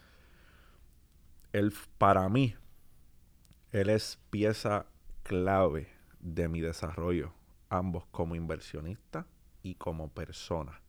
[1.52, 2.54] él, para mí,
[3.72, 4.86] él es pieza
[5.22, 5.88] clave
[6.20, 7.32] de mi desarrollo,
[7.68, 9.26] ambos como inversionista
[9.62, 10.80] y como persona.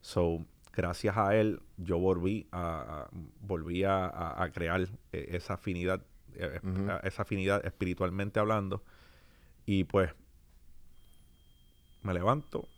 [0.00, 0.44] So,
[0.76, 3.08] gracias a él, yo volví a, a-
[3.40, 6.02] volví a, crear eh, esa afinidad,
[6.34, 6.60] eh,
[6.90, 8.84] a- esa afinidad espiritualmente hablando.
[9.64, 10.10] Y pues,
[12.02, 12.68] me levanto,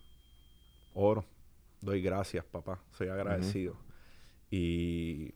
[0.93, 1.25] oro,
[1.81, 3.75] doy gracias, papá, soy agradecido.
[4.49, 5.33] Y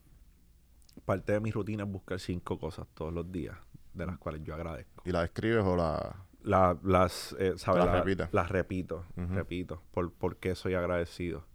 [1.04, 3.56] parte de mi rutina es buscar cinco cosas todos los días,
[3.92, 5.02] de las cuales yo agradezco.
[5.06, 6.16] ¿Y la escribes o la...?
[6.42, 7.84] La- las, eh, ¿sabes?
[7.84, 8.28] Las La- repites.
[8.34, 11.46] Las repito, repito, por, por qué soy agradecido.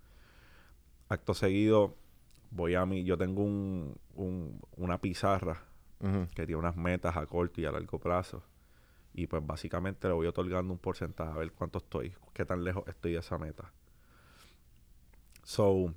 [1.10, 1.96] Acto seguido,
[2.52, 5.64] voy a mí, yo tengo un, un- una pizarra
[6.34, 8.42] que tiene unas metas a corto y a largo plazo.
[9.14, 12.88] Y pues básicamente le voy otorgando un porcentaje a ver cuánto estoy, qué tan lejos
[12.88, 13.74] estoy de esa meta.
[15.44, 15.94] So,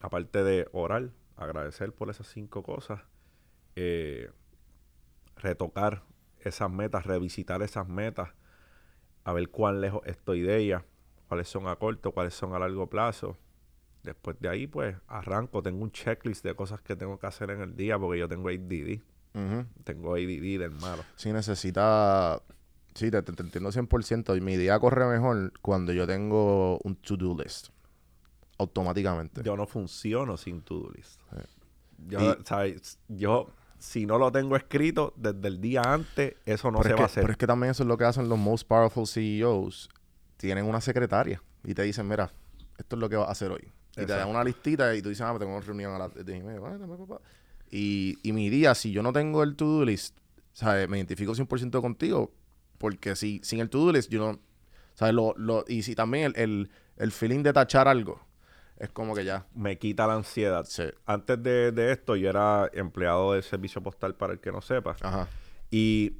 [0.00, 3.00] aparte de orar, agradecer por esas cinco cosas,
[3.74, 4.30] eh,
[5.36, 6.02] retocar
[6.40, 8.30] esas metas, revisitar esas metas,
[9.24, 10.84] a ver cuán lejos estoy de ellas,
[11.28, 13.36] cuáles son a corto, cuáles son a largo plazo.
[14.02, 15.62] Después de ahí, pues arranco.
[15.62, 18.48] Tengo un checklist de cosas que tengo que hacer en el día porque yo tengo
[18.48, 19.00] ADD.
[19.34, 19.66] Ujú.
[19.84, 21.02] Tengo ADD del malo.
[21.16, 22.42] Sí, necesita...
[22.94, 24.36] Sí, te, te- entiendo 100%.
[24.36, 27.68] Y mi día corre mejor cuando yo tengo un to-do list.
[28.58, 29.42] Automáticamente.
[29.42, 31.20] Yo no funciono sin to-do list.
[32.08, 32.98] Yo, Y- ¿sabes?
[33.08, 37.02] Yo, si no lo tengo escrito desde el día antes, eso no se va que,
[37.02, 37.22] a hacer.
[37.22, 39.88] pero es que también eso es lo que hacen los most powerful CEOs.
[40.36, 42.32] Tienen una secretaria y te dicen, mira,
[42.78, 43.70] esto es lo que vas a hacer hoy.
[43.96, 46.38] Y te dan una listita y tú dices, ah, tengo una reunión a las 10
[46.38, 46.60] y media.
[46.60, 47.20] Bueno, pa, pa, pa.
[47.70, 50.16] Y, y mi día, si yo no tengo el to-do list,
[50.52, 50.88] ¿sabes?
[50.88, 52.32] Me identifico 100% contigo.
[52.78, 54.40] Porque si sin el to-do list, yo no...
[54.94, 55.14] ¿Sabes?
[55.14, 58.20] Lo, lo, y si también el, el, el feeling de tachar algo,
[58.78, 59.46] es como que ya...
[59.54, 60.64] Me quita la ansiedad.
[60.66, 60.84] Sí.
[61.06, 64.96] Antes de, de esto, yo era empleado del servicio postal, para el que no sepa.
[65.00, 65.28] Ajá.
[65.70, 66.16] Y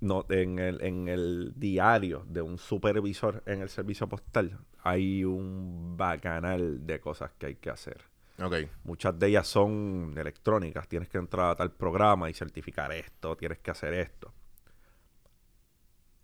[0.00, 5.96] no, en, el, en el diario de un supervisor en el servicio postal hay un
[5.96, 8.00] bacanal de cosas que hay que hacer.
[8.40, 8.54] Ok.
[8.84, 10.88] Muchas de ellas son electrónicas.
[10.88, 13.36] Tienes que entrar a tal programa y certificar esto.
[13.36, 14.32] Tienes que hacer esto.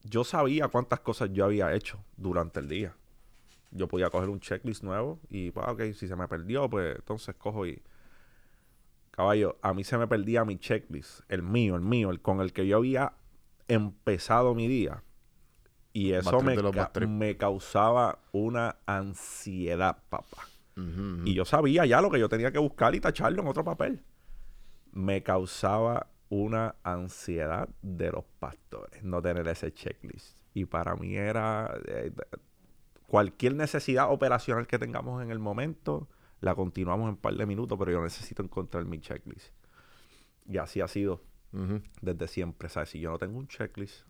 [0.04, 2.94] Yo sabía cuántas cosas yo había hecho durante el día.
[3.70, 7.34] Yo podía coger un checklist nuevo y, pues, ok, si se me perdió, pues entonces
[7.34, 7.82] cojo y...
[9.10, 12.52] Caballo, a mí se me perdía mi checklist, el mío, el mío, el con el
[12.52, 13.12] que yo había
[13.68, 15.03] empezado mi día.
[15.92, 20.42] Y eso me, ca- me causaba una ansiedad, papá.
[20.77, 21.22] Ujú.
[21.24, 24.03] Y yo sabía ya lo que yo tenía que buscar y tacharlo en otro papel.
[24.92, 30.37] Me causaba una ansiedad de los pastores no tener ese checklist.
[30.53, 32.12] Y para mí era eh,
[33.07, 36.09] cualquier necesidad operacional que tengamos en el momento,
[36.40, 39.53] la continuamos en un par de minutos, pero yo necesito encontrar mi checklist.
[40.48, 41.22] Y así ha sido
[42.00, 42.68] Desde siempre.
[42.68, 42.90] ¿sabes?
[42.90, 44.06] Si yo no tengo un checklist,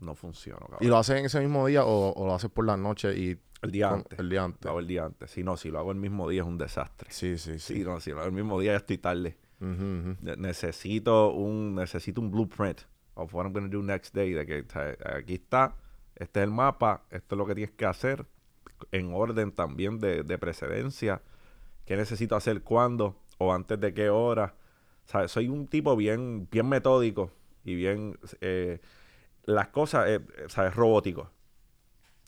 [0.00, 0.64] no funciona.
[0.80, 3.38] ¿Y lo haces en ese mismo día o, o lo haces por la noche y
[3.62, 4.18] El día con- antes.
[4.18, 4.64] el día antes?
[4.64, 5.30] Lo hago el día antes.
[5.30, 7.10] Si no, si lo hago el mismo día es un desastre.
[7.12, 7.74] Sí, sí, sí.
[7.74, 9.36] Sí, no, si lo hago el mismo día ya estoy tarde.
[9.60, 10.16] Ujú.
[10.22, 12.80] Ne- necesito un necesito un blueprint
[13.14, 14.64] of what I'm going to do next day de que
[15.14, 15.76] aquí está
[16.16, 18.24] este es el mapa esto es lo que tienes que hacer
[18.90, 21.20] en orden también de, de precedencia
[21.84, 24.54] qué necesito hacer cuándo o antes de qué hora
[25.28, 27.30] Soy un tipo bien bien metódico
[27.64, 28.80] y bien eh,
[29.44, 31.30] las cosas eh, sabes robótico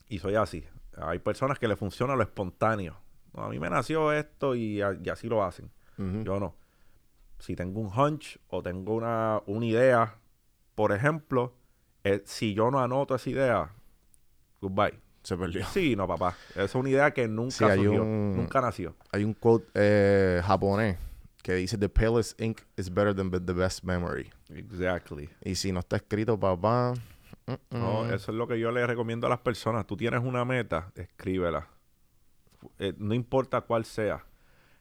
[0.09, 0.65] y soy así
[0.97, 2.97] hay personas que le funciona lo espontáneo
[3.35, 5.71] No, a mí me nació esto y, a- y así lo hacen
[6.25, 6.55] yo no.
[7.39, 10.17] Si tengo un hunch o tengo una, una idea,
[10.75, 11.55] por ejemplo,
[12.05, 13.73] eh, si yo no anoto esa idea,
[14.61, 14.99] goodbye.
[15.23, 15.65] Se perdió.
[15.67, 16.37] Sí, no, papá.
[16.51, 18.95] Esa es una idea que nunca Sí, surgió, un- nunca nació.
[19.13, 20.99] Hay un quote eh, japonés
[21.43, 24.31] que dice: The palest ink is better than the best memory.
[24.51, 25.29] Exactly.
[25.45, 26.95] Y si no está escrito, papá.
[27.47, 29.87] mm, No, eso es lo que yo le recomiendo a las personas.
[29.87, 31.69] Tú tienes una meta, escríbela.
[32.79, 34.25] Eh, no importa cuál sea.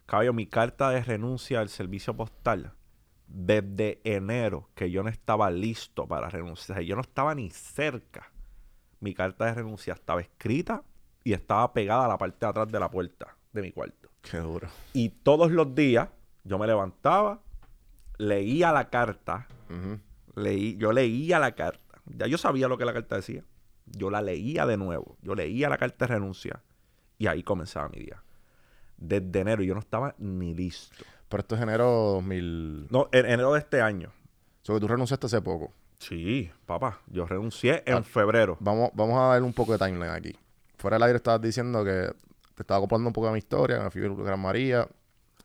[0.06, 2.74] Caballo, mi carta de renuncia al servicio postal,
[3.28, 8.32] desde enero, que yo no estaba listo para renunciar, yo no estaba ni cerca.
[9.00, 10.84] Mi carta de renuncia estaba escrita
[11.24, 14.10] y estaba pegada a la parte de atrás de la puerta de mi cuarto.
[14.22, 14.68] Qué duro.
[14.94, 16.10] Y todos los días
[16.44, 17.42] yo me levantaba,
[18.18, 19.48] leía la carta,
[20.36, 22.02] leí, yo leía la carta.
[22.06, 23.44] Ya yo sabía lo que la carta decía.
[23.86, 25.18] Yo la leía de nuevo.
[25.22, 26.62] Yo leía la carta de renuncia.
[27.18, 28.24] Y ahí comenzaba mi día.
[28.98, 31.04] Desde enero yo no estaba ni listo.
[31.30, 32.88] Pero esto es enero 2000.
[32.90, 34.12] No, en enero de este año.
[34.64, 35.72] So que tú renunciaste hace poco.
[36.00, 37.00] Sí, papá.
[37.08, 38.04] Yo renuncié en Ah.
[38.04, 38.58] febrero.
[38.60, 40.36] Vamos, vamos a dar un poco de timeline aquí.
[40.78, 42.12] Fuera del aire estabas diciendo que
[42.56, 44.88] te estaba contando un poco de mi historia, que me fui a Gran María.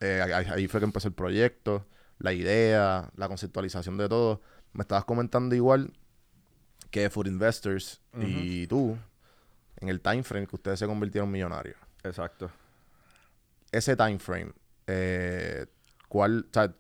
[0.01, 1.87] Eh, ahí, ahí fue que empezó el proyecto,
[2.19, 4.43] la idea, la conceptualización de todo.
[4.73, 5.93] Me estabas comentando igual
[6.91, 8.97] que Food Investors y tú,
[9.77, 11.77] en el time frame que ustedes se convirtieron millonarios.
[12.03, 12.51] Exacto.
[13.73, 14.53] Ese time frame,
[14.87, 15.67] eh,
[16.09, 16.75] ¿cuál, o sea,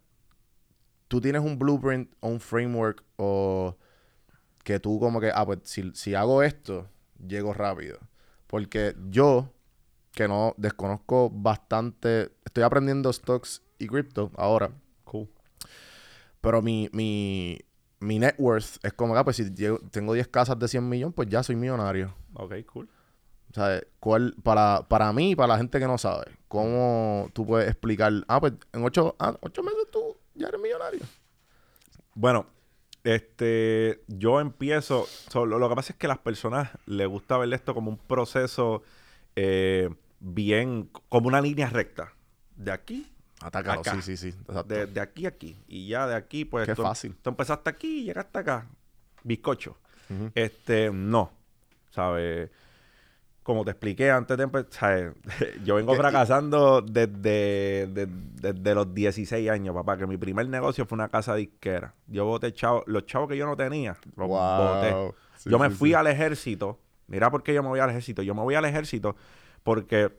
[1.08, 3.76] tú tienes un blueprint o un framework o
[4.64, 6.88] que tú como que, ah, pues si, si hago esto,
[7.24, 7.98] llego rápido.
[8.46, 9.52] Porque yo,
[10.16, 14.70] que no desconozco bastante, estoy aprendiendo stocks y cripto ahora,
[15.04, 15.28] Cool.
[16.40, 17.58] pero mi, mi,
[18.00, 21.14] mi net worth es como, ah, pues si llego- tengo 10 casas de 100 millones,
[21.14, 22.14] pues ya soy millonario.
[22.32, 22.88] Ok, cool.
[23.50, 27.44] O sea, ¿cuál, para, para mí y para la gente que no sabe, ¿cómo tú
[27.46, 28.10] puedes explicar?
[28.26, 31.00] Ah, pues en ocho, ah, ocho meses tú ya eres millonario.
[32.14, 32.46] Bueno,
[33.04, 37.36] este, yo empiezo, so, lo, lo que pasa es que a las personas les gusta
[37.36, 38.82] ver esto como un proceso
[39.36, 42.12] eh, bien, como una línea recta.
[42.56, 43.06] De aquí,
[43.40, 43.94] Atácalo, Acá.
[44.00, 44.38] sí, sí, sí.
[44.66, 45.56] De, de aquí a aquí.
[45.68, 46.66] Y ya de aquí, pues...
[46.66, 47.14] Qué tú, fácil.
[47.20, 48.66] Tú empezaste aquí y llegaste acá.
[49.22, 49.76] Bizcocho.
[50.34, 51.32] Este, no.
[51.90, 52.50] ¿Sabes?
[53.42, 55.14] Como te expliqué antes de empezar,
[55.64, 60.96] yo vengo fracasando desde, de- desde los 16 años, papá, que mi primer negocio fue
[60.96, 61.94] una casa disquera.
[62.06, 64.92] Yo boté chavo, los chavos que yo no tenía, los boté.
[64.92, 65.14] Wow.
[65.36, 65.94] Sí, yo me sí, fui sí.
[65.94, 66.80] al ejército.
[67.06, 68.22] Mira por qué yo me voy al ejército.
[68.22, 69.14] Yo me voy al ejército
[69.66, 70.16] porque,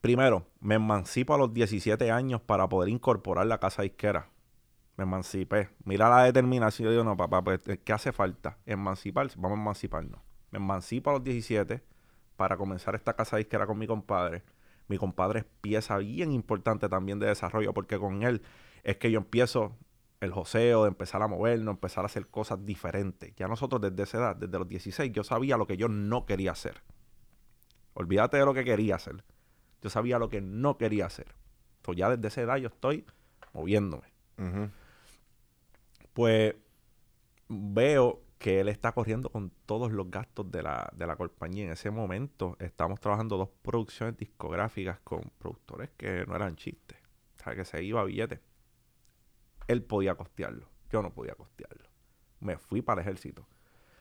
[0.00, 4.30] primero, me emancipo a los 17 años para poder incorporar la casa disquera.
[4.96, 5.70] Me emancipé.
[5.82, 6.84] Mira la determinación.
[6.86, 8.58] Yo digo, no, papá, pues, ¿qué hace falta?
[8.66, 9.34] Emanciparse.
[9.36, 10.20] Vamos a emanciparnos.
[10.52, 11.82] Me emancipo a los 17
[12.36, 14.44] para comenzar esta casa disquera con mi compadre.
[14.86, 18.42] Mi compadre es pieza bien importante también de desarrollo porque con él
[18.84, 19.76] es que yo empiezo
[20.20, 23.34] el joseo, de empezar a movernos, empezar a hacer cosas diferentes.
[23.34, 26.52] Ya nosotros desde esa edad, desde los 16, yo sabía lo que yo no quería
[26.52, 26.80] hacer.
[27.98, 29.24] Olvídate de lo que quería hacer.
[29.82, 31.34] Yo sabía lo que no quería hacer.
[31.82, 33.04] Pues ya desde esa edad yo estoy
[33.52, 34.06] moviéndome.
[36.12, 36.54] Pues
[37.48, 41.64] veo que él está corriendo con todos los gastos de la, de la compañía.
[41.64, 46.98] En ese momento estamos trabajando dos producciones discográficas con productores que no eran chistes.
[47.36, 48.40] O sea, que se iba a billete.
[49.66, 50.68] Él podía costearlo.
[50.88, 51.88] Yo no podía costearlo.
[52.38, 53.44] Me fui para el ejército.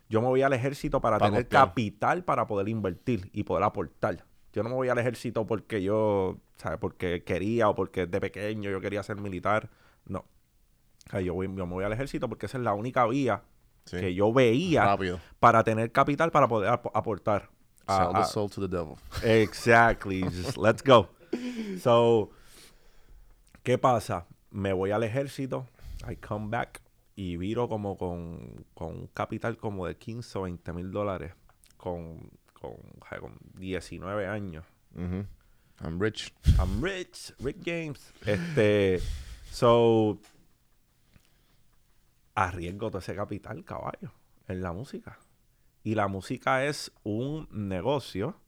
[0.09, 4.23] Yo me voy al ejército para, Para tener capital para poder invertir y poder aportar.
[4.53, 6.79] Yo no me voy al ejército porque yo, ¿sabes?
[6.79, 9.69] Porque quería o porque de pequeño yo quería ser militar.
[10.05, 10.19] No.
[10.19, 13.43] O sea, yo, voy, yo me voy al ejército porque esa es la única vía
[13.85, 13.97] Sí.
[14.01, 15.19] que yo veía Rápido.
[15.39, 17.49] para tener capital para poder ap- aportar.
[17.87, 18.95] Sell the soul to the devil.
[19.23, 20.21] exactly.
[20.43, 21.07] Just let's go.
[21.79, 22.31] So,
[23.63, 24.25] ¿qué pasa?
[24.51, 25.65] Me voy al ejército,
[26.09, 26.81] I come back
[27.17, 31.33] y viro como con, con un capital como de 15 o 20 mil dólares
[31.75, 32.75] con, con,
[33.19, 34.63] con 19 años.
[34.95, 36.31] I'm rich.
[36.59, 38.13] I'm rich, Rick Games.
[38.23, 39.01] Este,
[39.51, 40.19] so,
[42.35, 44.13] arriesgo todo ese capital, caballo,
[44.47, 45.17] en la música.
[45.83, 48.39] Y la música es un negocio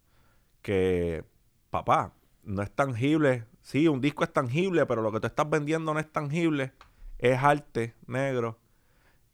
[0.61, 1.25] que,
[1.71, 3.45] papá, no es tangible.
[3.63, 6.73] Sí, un disco es tangible, pero lo que tú estás vendiendo no es tangible.
[7.19, 8.57] Es arte negro.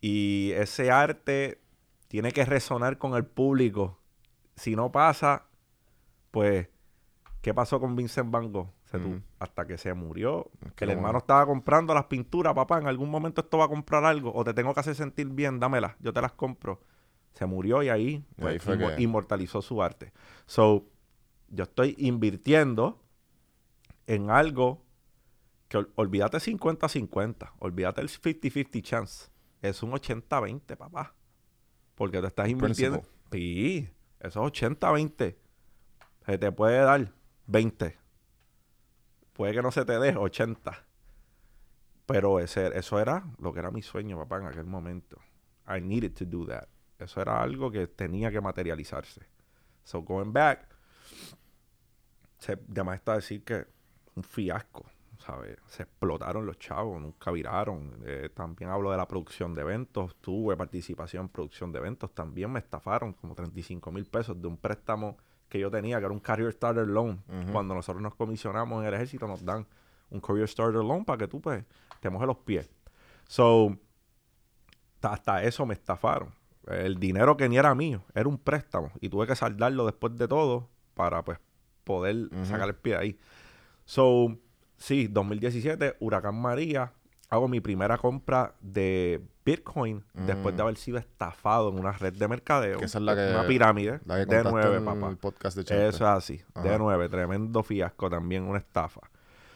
[0.02, 1.62] Y ese arte
[2.08, 4.00] tiene que resonar con el público.
[4.56, 5.46] Si no pasa,
[6.32, 6.68] pues,
[7.42, 8.70] ¿qué pasó con Vincent Van Gogh?
[8.86, 9.00] Se
[9.40, 10.52] hasta que se murió.
[10.66, 12.78] Es Que el no- hermano estaba comprando las pinturas, papá.
[12.80, 14.32] En algún momento esto va a comprar algo.
[14.34, 15.96] O te tengo que hacer sentir bien, dámelas.
[16.00, 16.82] Yo te las compro.
[17.34, 20.14] Se murió y ahí, Y pues, ahí fue inmo- que- inmortalizó su arte.
[20.46, 20.86] So,
[21.50, 23.02] yo estoy invirtiendo
[24.08, 24.85] en algo
[25.76, 27.52] que ol- olvídate 50-50.
[27.60, 29.30] Olvídate el 50-50 chance.
[29.62, 31.14] Es un 80-20, papá.
[31.96, 33.04] Porque te estás invirtiendo.
[33.32, 35.36] Sí, eso es 80-20.
[36.26, 37.12] Se te puede dar
[37.48, 37.98] 20.
[39.34, 40.86] Puede que no se te dé 80.
[42.06, 45.18] Pero ese, eso era lo que era mi sueño, papá, en aquel momento.
[45.68, 46.68] I needed to do that.
[47.00, 49.22] Eso era algo que tenía que materializarse.
[49.84, 50.68] So, going back,
[52.40, 53.66] se, además está decir que
[54.16, 54.86] un fiasco,
[55.26, 55.58] ¿sabes?
[55.68, 58.00] Se explotaron los chavos, nunca viraron.
[58.06, 60.16] Eh, también hablo de la producción de eventos.
[60.22, 62.14] Tuve participación en producción de eventos.
[62.14, 65.18] También me estafaron como 35 mil pesos de un préstamo
[65.50, 67.22] que yo tenía, que era un Career Starter Loan.
[67.52, 69.66] Cuando nosotros nos comisionamos en el ejército, nos dan
[70.10, 71.64] un Career Starter Loan para que tú, pues,
[72.00, 72.70] te mojes los pies.
[73.28, 73.78] So,
[75.00, 76.30] ta- hasta eso me estafaron.
[76.68, 78.92] El dinero que ni era mío, era un préstamo.
[79.02, 81.40] Y tuve que saldarlo después de todo para, pues,
[81.84, 83.20] poder sacar el pie de ahí.
[83.86, 84.38] So,
[84.78, 86.94] sí, 2017, Huracán María.
[87.30, 90.66] Hago mi primera compra de Bitcoin después de Mm.
[90.66, 92.78] haber sido estafado en una red de mercadeo.
[92.78, 95.10] Que esa es la que- Una pirámide La que de nueve, papá.
[95.10, 95.88] el podcast de Chente.
[95.88, 96.42] Eso es así.
[96.64, 99.02] De nueve, tremendo fiasco también, una estafa.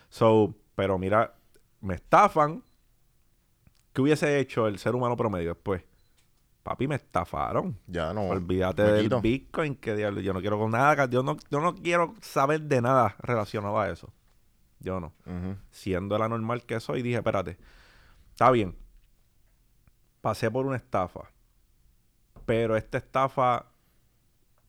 [0.10, 1.36] So, pero mira,
[1.82, 2.64] me estafan.
[3.94, 5.84] ¿Qué hubiese hecho el ser humano promedio después?
[6.64, 7.78] Papi, me estafaron.
[7.88, 8.24] Ya no.
[8.28, 9.22] Olvídate del quito.
[9.22, 10.22] Bitcoin, que diablo.
[10.22, 13.90] Yo no quiero con nada, yo no, yo no quiero saber de nada relacionado a
[13.90, 14.12] eso.
[14.80, 15.14] Yo no.
[15.72, 17.58] Siendo la normal que soy, dije, espérate,
[18.32, 18.76] está bien.
[20.22, 21.32] Pasé por una estafa.
[22.46, 23.66] Pero esta estafa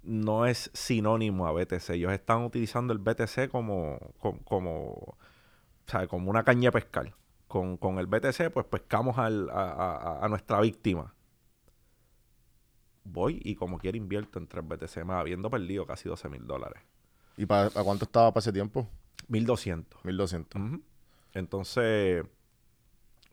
[0.02, 1.90] no es sinónimo a BTC.
[1.90, 5.16] Ellos están utilizando el BTC como, como, como,
[6.08, 7.14] como una caña pescar.
[7.48, 11.14] Con, con el BTC, pues pescamos al- a, a- a nuestra víctima.
[13.04, 16.80] Voy y como quiera invierto en tres BTC más, habiendo perdido casi 12 mil dólares.
[17.36, 18.88] ¿Y para cuánto estaba para ese tiempo?
[19.28, 20.00] 1200.
[20.04, 20.60] 1200.
[20.60, 20.82] Ujú.
[21.32, 22.24] Entonces,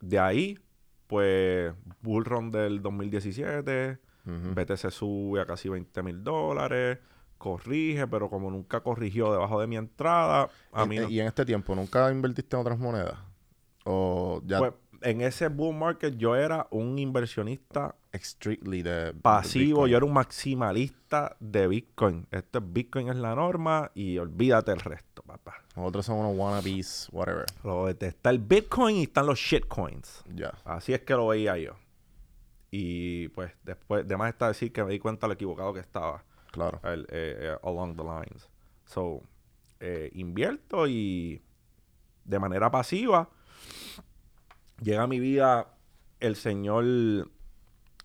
[0.01, 0.59] de ahí,
[1.07, 4.53] pues, Bullrun del 2017, Ujú.
[4.53, 6.99] BTC sube a casi 20 mil dólares,
[7.37, 11.09] corrige, pero como nunca corrigió debajo de mi entrada, a mí no.
[11.09, 13.17] ¿Y en este tiempo nunca invertiste en otras monedas?
[13.85, 19.97] ¿O ya Pues, en ese bull market yo era un inversionista strictly de pasivo, yo
[19.97, 22.27] era un maximalista de Bitcoin.
[22.31, 25.63] Esto es Bitcoin es la norma y olvídate el resto, papá.
[25.77, 27.45] Nosotros somos unos wannabes, whatever.
[27.63, 30.23] Lo- Está el Bitcoin y están los shitcoins.
[30.33, 30.51] Ya.
[30.65, 31.73] Así es que lo veía yo.
[32.71, 36.23] Y pues después, de más está decir que me di cuenta lo equivocado que estaba
[36.51, 36.79] Claro.
[36.83, 38.49] el, eh, eh, along the lines.
[38.85, 39.21] So,
[39.79, 41.41] eh, invierto y
[42.25, 43.29] de manera pasiva
[44.81, 45.67] llega a mi vida
[46.19, 46.83] el señor,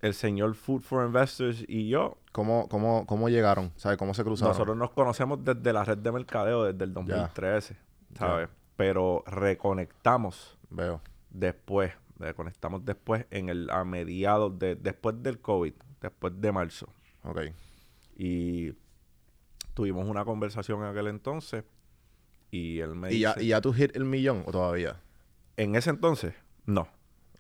[0.01, 2.19] el señor Food for Investors y yo.
[2.33, 3.73] ¿Cómo, cómo, cómo llegaron?
[3.77, 3.99] ¿Sabes?
[3.99, 4.53] ¿Cómo se cruzaron?
[4.53, 7.77] Nosotros nos conocemos desde la red de mercadeo, desde el 2013,
[8.19, 8.49] ¿sabes?
[8.77, 11.01] Pero reconectamos Veo.
[11.31, 16.89] después, reconectamos después en el a mediados de después del COVID, después de marzo.
[17.25, 17.41] Ok.
[18.17, 18.73] Y
[19.75, 21.65] tuvimos una conversación en aquel entonces
[22.51, 24.97] y él me ¿Y ya, dice, ¿Y ya tú hit el millón o todavía?
[25.59, 26.89] en ese entonces, no.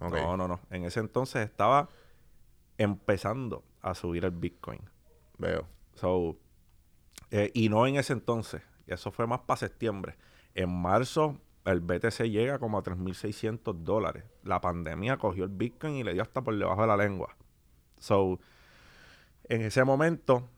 [0.01, 0.15] Ok.
[0.17, 0.61] No, no, no.
[0.71, 1.89] En ese entonces estaba
[2.77, 4.81] empezando a subir el Bitcoin.
[5.39, 5.67] Veo.
[5.95, 6.39] So,
[7.31, 8.63] eh, y no en ese entonces.
[8.87, 10.17] Eso fue más para septiembre.
[10.55, 14.25] En marzo, el BTC llega como a 3.600 dólares.
[14.43, 17.37] La pandemia cogió el Bitcoin y le dio hasta por debajo de la lengua.
[17.99, 18.41] So,
[19.45, 20.49] en ese momento,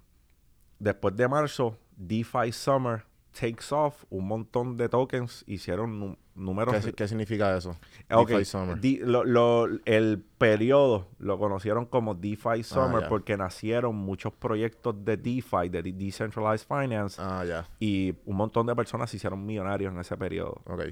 [0.78, 3.04] después de marzo, DeFi Summer
[3.38, 6.84] takes off, un montón de tokens hicieron números.
[6.84, 7.76] ¿Qué, qué significa eso?
[8.10, 8.78] Ok, DeFi Summer.
[9.06, 13.08] lo- lo- el periodo lo conocieron como DeFi Summer Ah, ya.
[13.08, 17.66] porque nacieron muchos proyectos de DeFi, de de- Decentralized Finance, Ah, ya.
[17.78, 20.60] y un montón de personas se hicieron millonarios en ese periodo.
[20.66, 20.84] Ok.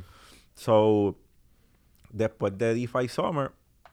[0.55, 1.17] So,
[2.11, 3.53] después de DeFi Summer,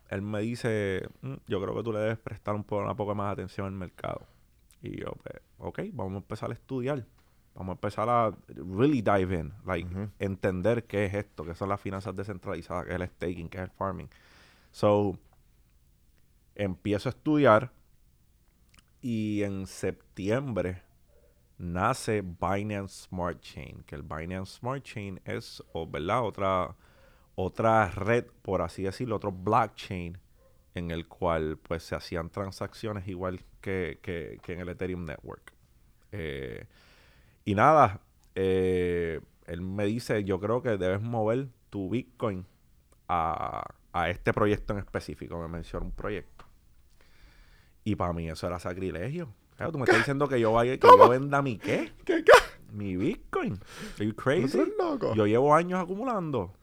[0.10, 3.16] él me dice, "Mm, yo creo que tú le debes prestar un poco, una poco
[3.16, 4.22] más atención al mercado.
[4.82, 7.06] Y yo, pues, ok, vamos a empezar a estudiar.
[7.60, 9.86] Vamos a empezar a really dive in, like,
[10.18, 13.64] entender qué es esto, qué son las finanzas descentralizadas, qué es el staking, qué es
[13.66, 14.10] el farming.
[14.72, 15.18] So,
[16.56, 17.72] empiezo a estudiar
[19.02, 20.84] y en septiembre
[21.58, 26.24] nace Binance Smart Chain, que el Binance Smart Chain es, o, ¿verdad?
[26.24, 26.76] Otra,
[27.36, 30.18] otra red, por así decirlo, otro blockchain
[30.76, 35.54] en el cual pues se hacían transacciones igual que, que- que en el Ethereum Network.
[36.14, 36.66] Eh,
[37.50, 38.02] y nada,
[38.36, 42.46] eh, él me dice, yo creo que debes mover tu Bitcoin
[43.08, 45.42] a, a este proyecto en específico.
[45.42, 46.46] Me menciona un proyecto.
[47.84, 49.34] Y para mí eso era sacrilegio.
[49.56, 51.92] Claro, tú me estás diciendo que yo vaya, que yo venda mi qué?
[52.06, 52.24] ¿Qué?
[52.24, 52.32] qué?
[52.72, 53.54] Mi Bitcoin.
[53.96, 54.60] Are you ¿No crazy?
[54.78, 55.16] loco?
[55.16, 56.54] Yo llevo años acumulando.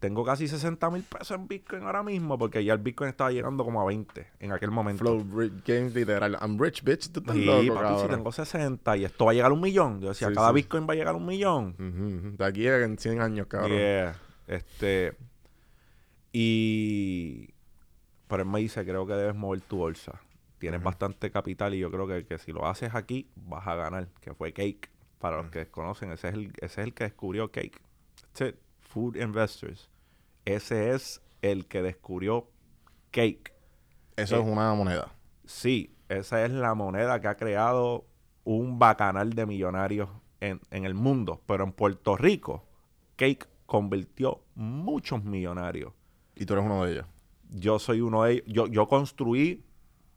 [0.00, 3.64] Tengo casi 60 mil pesos en Bitcoin ahora mismo porque ya el Bitcoin estaba llegando
[3.64, 5.04] como a 20 en aquel momento.
[5.04, 5.22] Flow
[5.66, 6.38] Games literal.
[6.40, 7.12] I'm rich, bitch.
[7.12, 8.10] Tú estás Sí, loco, papi, si cabrón.
[8.10, 10.00] tengo 60 y esto va a llegar a un millón.
[10.00, 10.54] Yo decía, Sí, cada sí.
[10.54, 12.34] Bitcoin va a llegar a un millón.
[12.38, 13.72] De aquí en 100 años, cabrón.
[13.76, 14.16] Yeah.
[14.46, 15.14] Este.
[16.32, 17.50] Y.
[18.28, 20.20] Pero él me dice, creo que debes mover tu bolsa.
[20.58, 24.08] Tienes bastante capital y yo creo que, que si lo haces aquí, vas a ganar.
[24.20, 24.88] Que fue Cake.
[25.18, 27.78] Para los que desconocen, ese es el, ese es el que descubrió Cake.
[28.32, 28.56] That's it.
[28.80, 29.89] Food Investors.
[30.54, 32.48] Ese es el que descubrió
[33.10, 33.52] Cake.
[34.16, 35.14] Eso Eh, es una moneda.
[35.44, 38.06] Sí, esa es la moneda que ha creado
[38.44, 40.08] un bacanal de millonarios
[40.40, 41.42] en, en el mundo.
[41.46, 42.64] Pero en Puerto Rico,
[43.16, 45.92] Cake convirtió muchos millonarios.
[46.34, 47.06] Y tú eres uno de ellos.
[47.50, 48.44] Yo soy uno de ellos.
[48.46, 49.64] Yo, yo construí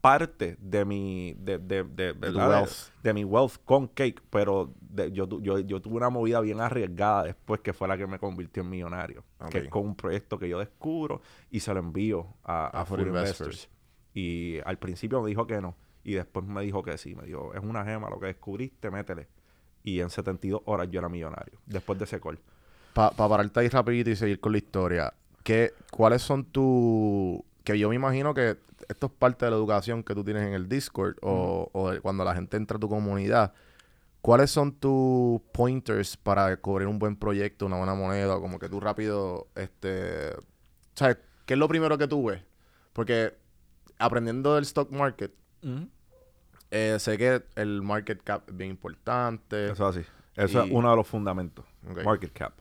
[0.03, 2.91] parte de mi de, de, de, wealth.
[3.01, 4.73] de mi wealth con Cake, pero
[5.13, 8.63] yo, yo, yo tuve una movida bien arriesgada después que fue la que me convirtió
[8.63, 9.23] en millonario.
[9.49, 12.85] Que es con un proyecto que yo descubro y se lo envío a, a, A
[12.85, 13.39] Food Food Investors.
[13.39, 13.69] Investors.
[14.13, 15.77] Y al principio me dijo que no.
[16.03, 17.15] Y después me dijo que sí.
[17.15, 19.29] Me dijo, es una gema lo que descubriste, métele.
[19.85, 21.59] Y en 72 horas yo era millonario.
[21.65, 22.39] Después de ese call.
[22.93, 25.13] Para pararte ahí rapidito y seguir con la historia.
[25.43, 27.41] ¿qué, ¿Cuáles son tus...
[27.63, 28.57] Que yo me imagino que
[28.89, 31.69] esto es parte de la educación que tú tienes en el Discord o,
[32.01, 33.53] cuando la gente entra a tu comunidad.
[34.21, 38.37] ¿Cuáles son tus pointers para cubrir un buen proyecto, una buena moneda?
[38.37, 40.31] o Como que tú rápido, este...
[40.95, 41.17] ¿Sabes?
[41.45, 42.41] ¿Qué es lo primero que tú ves?
[42.93, 43.35] Porque
[43.97, 45.33] aprendiendo del stock market,
[46.71, 49.65] eh, sé que el market cap es bien importante.
[49.71, 50.07] Eso es así.
[50.35, 51.65] Eso y- es uno de los fundamentos.
[52.05, 52.53] Market cap.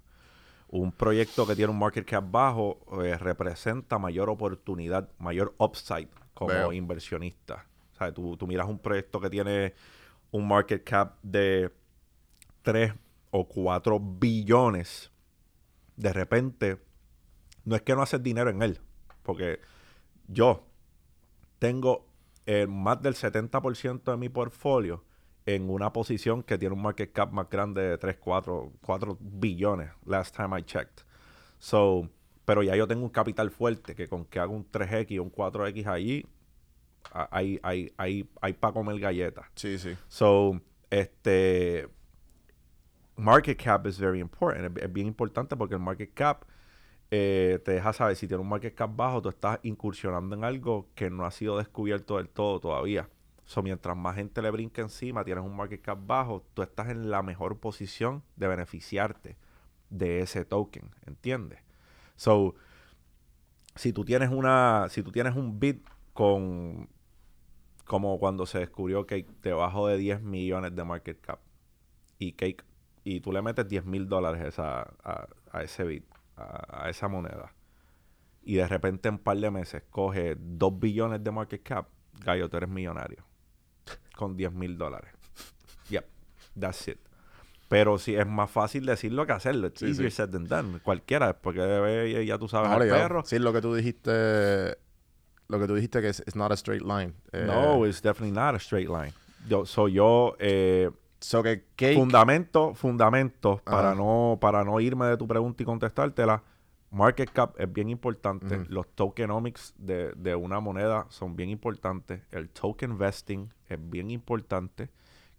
[0.72, 6.48] Un proyecto que tiene un market cap bajo eh, representa mayor oportunidad, mayor upside como
[6.48, 6.72] Veo.
[6.72, 7.66] inversionista.
[7.92, 9.74] O sea, tú, tú miras un proyecto que tiene
[10.30, 11.70] un market cap de
[12.62, 12.94] 3
[13.30, 15.12] o 4 billones.
[15.96, 16.78] De repente,
[17.64, 18.80] no es que no haces dinero en él.
[19.22, 19.60] Porque
[20.26, 20.66] yo
[21.58, 22.06] tengo
[22.46, 25.04] eh, más del 70% de mi portfolio
[25.46, 29.90] en una posición que tiene un market cap más grande de 3, 4, 4 billones,
[30.06, 31.04] last time I checked.
[31.58, 32.08] So,
[32.44, 35.32] pero ya yo tengo un capital fuerte que con que haga un 3X o un
[35.32, 36.26] 4X allí,
[37.12, 39.46] hay, hay, hay, hay para comer galletas.
[39.54, 39.96] Sí, sí.
[40.08, 41.88] So, este
[43.16, 44.76] market cap is very important.
[44.78, 46.44] Es, es bien importante porque el market cap
[47.10, 50.88] eh, te deja saber si tiene un market cap bajo, tú estás incursionando en algo
[50.94, 53.08] que no ha sido descubierto del todo todavía.
[53.52, 57.10] So, mientras más gente le brinca encima, tienes un market cap bajo, tú estás en
[57.10, 59.36] la mejor posición de beneficiarte
[59.90, 61.58] de ese token, ¿entiendes?
[62.16, 62.54] So,
[63.74, 66.88] si tú tienes una, si tú tienes un bit con
[67.84, 71.40] como cuando se descubrió Cake debajo de 10 millones de market cap
[72.18, 72.64] y Cake
[73.04, 74.94] y tú le metes 10 mil dólares a,
[75.52, 77.52] a ese bit, a, a esa moneda
[78.42, 81.88] y de repente en un par de meses coge 2 billones de market cap,
[82.24, 83.30] gallo, tú eres millonario
[84.16, 85.10] con 10 mil dólares.
[85.90, 86.04] Yep,
[86.58, 86.98] that's it.
[87.68, 89.66] Pero sí, es más fácil decirlo que hacerlo.
[89.68, 90.16] It's Sí, easier sí.
[90.16, 90.78] said than done.
[90.80, 93.02] Cualquiera, después que ve, ya tú sabes No, al obligado.
[93.02, 93.22] perro.
[93.24, 94.76] Sí, lo que tú dijiste,
[95.48, 97.14] lo que tú dijiste que es it's not a straight line.
[97.32, 99.12] Eh, No, it's definitely not a straight line.
[99.48, 100.90] Yo, soy yo, eh,
[101.20, 106.42] so que cake, fundamento, fundamento, para no, para no irme de tu pregunta y contestártela.
[106.92, 108.64] Market cap es bien importante.
[108.68, 112.20] Los tokenomics de, de una moneda son bien importantes.
[112.30, 114.90] El token vesting es bien importante,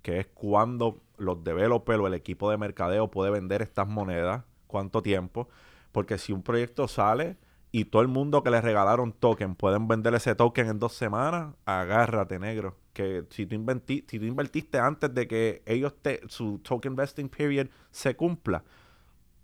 [0.01, 5.03] que es cuando los developers o el equipo de mercadeo puede vender estas monedas, cuánto
[5.03, 5.47] tiempo,
[5.91, 7.37] porque si un proyecto sale
[7.71, 11.53] y todo el mundo que le regalaron token pueden vender ese token en dos semanas,
[11.65, 12.77] agárrate, negro.
[12.93, 17.29] Que si tú, inventi- si tú invertiste antes de que ellos te, su token vesting
[17.29, 18.63] period se cumpla,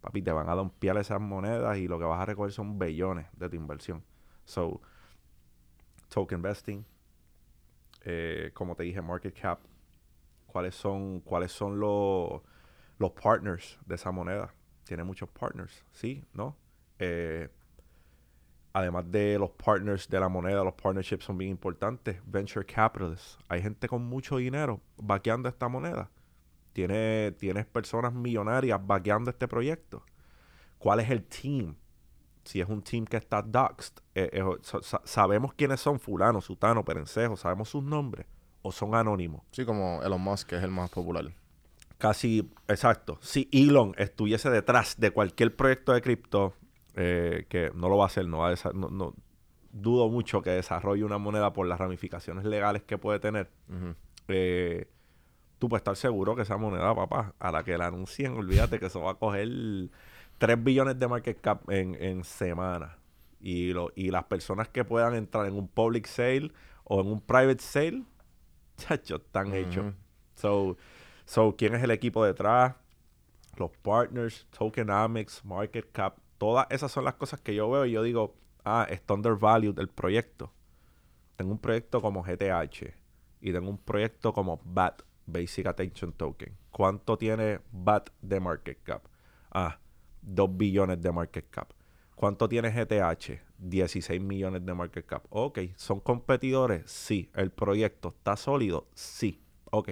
[0.01, 3.27] papi, te van a dompear esas monedas y lo que vas a recoger son billones
[3.33, 4.03] de tu inversión.
[4.45, 4.81] So,
[6.09, 6.85] token vesting,
[8.03, 9.59] eh, como te dije, market cap,
[10.47, 12.41] cuáles son, cuáles son los,
[12.97, 14.53] los partners de esa moneda.
[14.83, 16.23] Tiene muchos partners, ¿sí?
[16.33, 16.55] ¿No?
[16.97, 17.49] Eh,
[18.73, 22.19] además de los partners de la moneda, los partnerships son bien importantes.
[22.25, 23.37] Venture capitalists.
[23.47, 26.09] Hay gente con mucho dinero vaqueando esta moneda.
[26.73, 30.03] Tiene, tienes personas millonarias vaqueando este proyecto.
[30.77, 31.75] ¿Cuál es el team?
[32.43, 36.41] Si es un team que está doxed, eh, eh, sa- sa- sabemos quiénes son fulano,
[36.41, 38.25] sutano, perencejo, sabemos sus nombres
[38.61, 39.41] o son anónimos.
[39.51, 41.25] Sí, como Elon Musk, que es el más popular.
[41.97, 43.17] Casi, exacto.
[43.21, 46.53] Si Elon estuviese detrás de cualquier proyecto de cripto,
[46.95, 49.13] eh, que no lo va a hacer, no va a no- no-
[49.71, 53.49] dudo mucho que desarrolle una moneda por las ramificaciones legales que puede tener.
[54.29, 54.87] Eh,
[55.59, 58.87] tú puedes estar seguro que esa moneda, papá, a la que la anuncien, olvídate que
[58.87, 59.49] eso va a coger
[60.37, 62.97] 3 billones de market cap en, en semana.
[63.41, 66.51] Y, lo, y las personas que puedan entrar en un public sale
[66.85, 68.03] o en un private sale,
[68.77, 69.93] chacho, están hechos.
[70.35, 70.77] So,
[71.25, 72.75] so, ¿quién es el equipo detrás?
[73.57, 78.01] Los partners, tokenomics, market cap, todas esas son las cosas que yo veo y yo
[78.01, 80.51] digo, ah, está undervalued el proyecto.
[81.35, 82.93] Tengo un proyecto como GTH
[83.41, 86.55] y tengo un proyecto como BAT, Basic Attention Token.
[86.71, 89.03] ¿Cuánto tiene BAT de market cap?
[89.51, 89.79] Ah,
[90.21, 91.71] 2 billones de market cap.
[92.15, 93.39] ¿Cuánto tiene GTH?
[93.57, 95.23] 16 millones de market cap.
[95.29, 96.89] Ok, ¿son competidores?
[96.91, 97.29] Sí.
[97.33, 98.87] ¿El proyecto está sólido?
[98.93, 99.41] Sí.
[99.71, 99.89] Ok,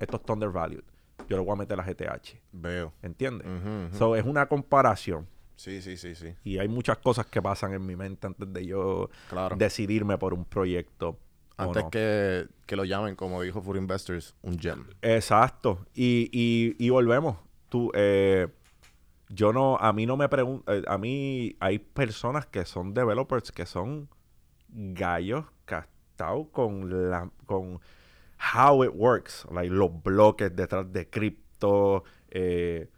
[0.00, 0.82] esto está undervalued.
[1.28, 2.40] Yo le voy a meter a GTH.
[2.52, 2.92] Veo.
[3.02, 3.46] ¿Entiendes?
[3.46, 3.96] Ujú, ujú.
[3.96, 5.28] So, es una comparación.
[5.54, 6.34] Sí, sí, sí, sí.
[6.42, 9.54] Y hay muchas cosas que pasan en mi mente antes de yo Claro.
[9.56, 11.18] decidirme por un proyecto.
[11.64, 11.90] Antes no.
[11.90, 14.86] que, que lo llamen, como dijo For Investors, un gem.
[15.02, 15.86] Exacto.
[15.94, 17.36] Y, y, y volvemos.
[17.68, 18.48] Tú, eh,
[19.28, 23.64] yo no, a mí no me pregunto, a mí hay personas que son developers que
[23.64, 24.08] son
[24.68, 27.80] gallos castados con la, con
[28.54, 32.90] how it works, like los bloques detrás de cripto, eh,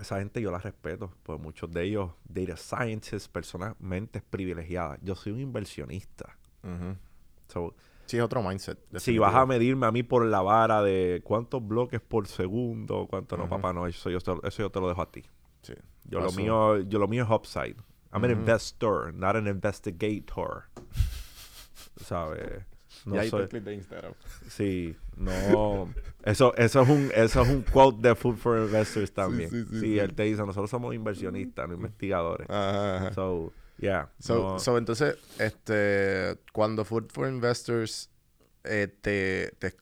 [0.00, 4.98] esa gente yo la respeto, pues muchos de ellos, data scientists, personas, mentes privilegiadas.
[5.02, 6.36] Yo soy un inversionista.
[6.62, 6.96] Ujú.
[7.48, 7.74] So,
[8.06, 8.78] Sí, es otro mindset.
[8.96, 13.36] si vas a medirme a mí por la vara de cuántos bloques por segundo, cuánto
[13.36, 15.24] no, papá, no, eso yo, te- eso yo te lo dejo a ti.
[15.60, 15.74] Sí.
[16.04, 17.76] Yo lo mío, yo lo mío es upside.
[18.10, 20.64] I'm an investor, not an investigator.
[22.04, 22.62] ¿Sabes?
[23.04, 24.12] No y ahí soy- clip de Instagram.
[24.48, 25.88] Sí, no.
[26.24, 29.50] Eso, eso es un, eso es un quote de Food for Investors también.
[29.50, 29.98] Sí, sí, sí, sí.
[29.98, 32.48] él te dice, nosotros somos inversionistas, no investigadores.
[32.50, 33.12] Ajá, ajá.
[33.14, 34.10] So, yeah.
[34.18, 38.10] So, no- so, entonces, este, cuando Food for Investors
[38.64, 39.74] eh, te, te,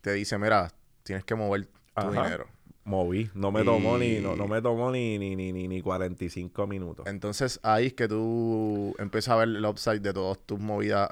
[0.00, 0.72] te dice, mira,
[1.02, 2.10] tienes que mover tu Ajá.
[2.12, 2.46] dinero.
[2.84, 3.30] moví.
[3.34, 7.06] No me tomó ni, no, no me tomó ni, ni, ni, ni, ni 45 minutos.
[7.06, 11.08] Entonces, ahí es que tú empiezas a ver el upside de todas tus movidas.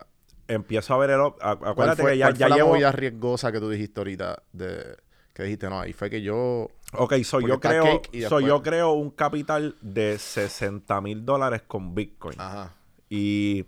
[0.48, 1.20] Empiezo a ver el...
[1.38, 2.68] ¿Cuál Acuérdate fue, que ya, cuál ya fue la llevo...
[2.70, 4.42] movida riesgosa que tú dijiste ahorita?
[4.52, 4.96] De,
[5.38, 6.68] que dijiste, no, ahí fue que yo...
[6.94, 11.62] Ok, so yo creo, y so después- yo creo un capital de 60 mil dólares
[11.66, 12.40] con Bitcoin.
[12.40, 12.74] Ajá.
[13.08, 13.64] Y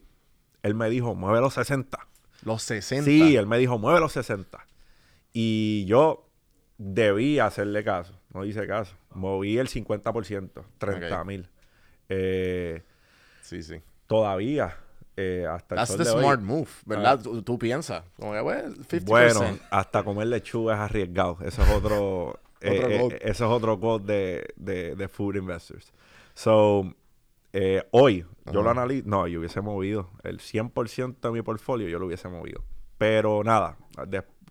[0.64, 1.98] él me dijo, mueve los 60.
[2.42, 3.04] Los 60.
[3.04, 4.66] Sí, él me dijo, mueve los 60.
[5.32, 6.26] Y yo
[6.76, 8.18] debí hacerle caso.
[8.34, 8.96] No hice caso.
[9.14, 11.48] Moví el 50%, 30 mil.
[12.08, 12.82] Eh,
[13.42, 13.80] Sí, sí.
[14.08, 14.76] todavía,
[15.20, 17.18] eh, hasta el That's sol the de hoy, smart move, ¿verdad?
[17.20, 17.22] Ah.
[17.22, 18.04] Tú, tú piensas.
[18.16, 19.04] Como que, bueno, 50%.
[19.04, 21.38] Bueno, hasta comer lechuga es arriesgado.
[21.44, 22.40] Eso es otro...
[22.60, 25.92] eh, Otro eh, eso es otro quote de, de, de Food Investors.
[26.34, 26.94] So,
[27.52, 29.08] eh, hoy, yo lo analizo...
[29.08, 32.62] No, yo hubiese movido el 100% de mi portfolio, yo lo hubiese movido.
[32.98, 33.76] Pero nada,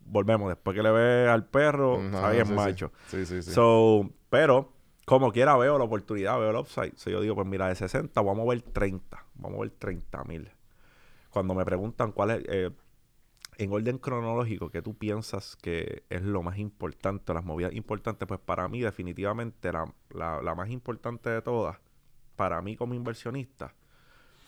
[0.06, 0.50] volvemos.
[0.50, 2.56] Después que le ve al perro, Ajá, ahí es sí, sí.
[2.56, 2.92] macho.
[3.08, 3.52] Sí, sí, sí.
[3.52, 4.74] So, pero,
[5.06, 6.94] como quiera, veo la oportunidad, veo el upside.
[6.96, 9.26] So, yo digo, pues mira, de 60 vamos a mover 30.
[9.36, 10.52] Vamos a mover 30 mil.
[11.30, 12.72] Cuando me preguntan cuál es, eh,
[13.58, 18.28] en orden cronológico, ¿qué tú piensas que es lo más importante, las movidas importantes?
[18.28, 21.80] Pues para mí, definitivamente, la, la- la más importante de todas,
[22.36, 23.76] para mí como inversionista,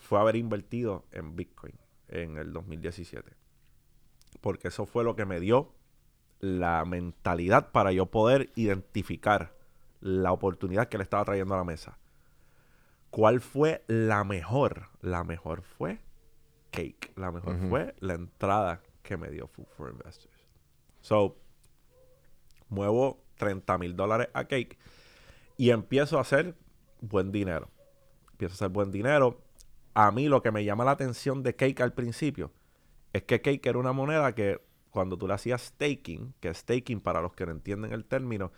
[0.02, 1.74] fue haber invertido en Bitcoin
[2.08, 3.32] en el 2017.
[4.40, 5.72] Porque eso fue lo que me dio
[6.40, 9.54] la mentalidad para yo poder identificar
[10.00, 11.98] la oportunidad que le estaba trayendo a la mesa.
[13.10, 14.88] ¿Cuál fue la mejor?
[15.00, 16.00] La mejor fue
[16.72, 17.12] Cake.
[17.16, 20.34] La mejor fue la entrada que me dio Food for Investors.
[21.00, 21.36] So,
[22.68, 24.78] muevo 30 mil dólares a Cake
[25.56, 26.56] y empiezo a hacer
[27.00, 27.68] buen dinero.
[28.32, 29.40] Empiezo a hacer buen dinero.
[29.94, 32.50] A mí lo que me llama la atención de Cake al principio
[33.12, 34.60] es que Cake era una moneda que
[34.90, 38.52] cuando tú le hacías staking, que staking para los que no entienden el término,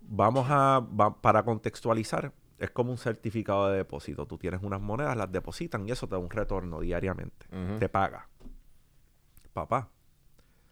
[0.00, 4.26] vamos a, va- para contextualizar, es como un certificado de depósito.
[4.26, 7.46] Tú tienes unas monedas, las depositan y eso te da un retorno diariamente.
[7.78, 8.28] Te paga.
[9.52, 9.88] Papá,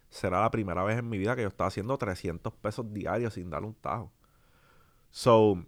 [0.09, 3.49] será la primera vez en mi vida que yo estaba haciendo 300 pesos diarios sin
[3.49, 4.11] darle un tajo.
[5.11, 5.63] So,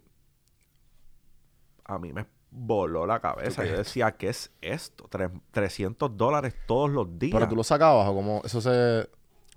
[1.84, 3.64] a mí me voló la cabeza.
[3.64, 5.08] Yo decía, ¿qué es esto?
[5.08, 7.32] Tre- 300 dólares todos los días.
[7.32, 9.08] Pero tú lo sacabas o como eso se...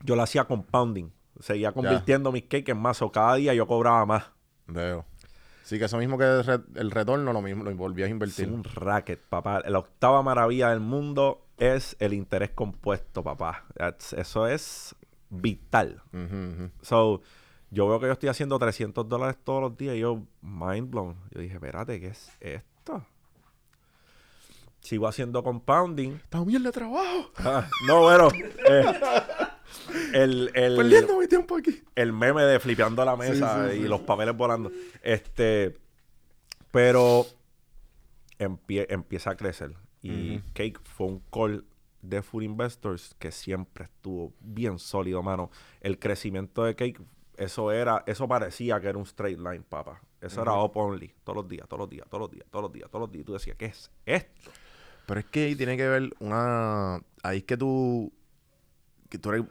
[0.03, 1.11] Yo lo hacía compounding.
[1.39, 3.01] Seguía convirtiendo mis cakes en más.
[3.01, 4.31] O cada día yo cobraba más.
[4.67, 5.05] Veo.
[5.63, 8.11] Sí, que eso mismo que el, re- el retorno lo mismo, lo volvías a Es
[8.11, 8.49] invertir.
[8.49, 9.61] un racket, papá.
[9.67, 13.65] La octava maravilla del mundo es el interés compuesto, papá.
[14.17, 14.95] Eso es
[15.29, 16.01] vital.
[16.81, 17.21] So,
[17.69, 21.15] yo veo que yo estoy haciendo 300 dólares todos los días y yo, mind blown.
[21.31, 23.05] Yo dije, espérate, ¿qué es esto?
[24.81, 26.13] Sigo haciendo compounding.
[26.15, 27.29] Está bien de trabajo.
[27.37, 28.29] Ah, no, bueno.
[28.67, 28.83] eh,
[30.13, 31.81] el, el, Perdiendo mi tiempo aquí.
[31.95, 33.87] el meme de flipeando la mesa sí, y sí.
[33.87, 34.71] los papeles volando.
[35.01, 35.77] Este,
[36.71, 37.25] pero
[38.39, 39.73] empie- empieza a crecer.
[40.01, 40.39] Y.
[40.53, 41.65] Cake fue un call
[42.01, 45.51] de Food Investors que siempre estuvo bien sólido, mano.
[45.81, 46.99] El crecimiento de Cake,
[47.37, 50.01] eso era, eso parecía que era un straight line, papá.
[50.19, 52.71] Eso era up only, todos los días, todos los días, todos los días, todos los
[52.71, 53.21] días, todos los días.
[53.21, 54.51] Y tú decías, ¿qué es esto?
[55.07, 57.01] Pero es que ahí tiene que ver una...
[57.23, 58.13] Ahí es que tú...
[59.11, 59.45] Que tú eres...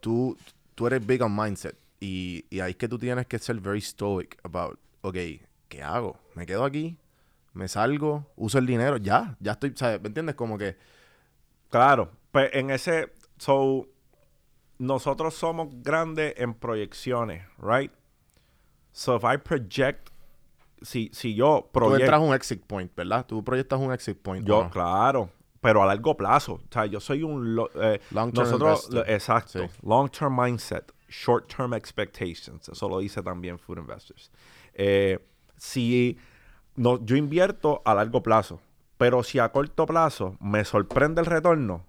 [0.00, 0.36] Tú,
[0.74, 1.78] tú eres big on mindset.
[2.00, 4.80] Y, y ahí es que tú tienes que ser very stoic about...
[5.02, 5.16] Ok,
[5.68, 6.18] ¿qué hago?
[6.34, 6.96] ¿Me quedo aquí?
[7.52, 8.26] ¿Me salgo?
[8.34, 8.96] ¿Uso el dinero?
[8.96, 9.36] Ya.
[9.38, 9.72] Ya estoy...
[9.76, 10.00] ¿sabes?
[10.00, 10.34] ¿Me entiendes?
[10.34, 10.76] Como que...
[11.70, 13.88] Claro, pues en ese, so,
[14.78, 17.90] nosotros somos grandes en proyecciones, right?
[18.92, 20.10] So if I project,
[20.82, 23.26] si, si yo Tú entras proyecto, un exit point, ¿verdad?
[23.26, 24.46] Tú proyectas un exit point.
[24.46, 25.30] yo, claro,
[25.64, 29.06] pero a largo plazo, o sea, yo soy un, lo- eh, Long-term nosotros, investor.
[29.08, 29.70] lo- exacto, Sí.
[29.82, 34.30] long-term mindset, short-term expectations, eso lo dice también Food Investors.
[34.74, 35.18] Eh,
[35.56, 36.18] si
[36.76, 38.60] no, yo invierto a largo plazo,
[38.98, 41.82] pero si a corto plazo me sorprende el retorno,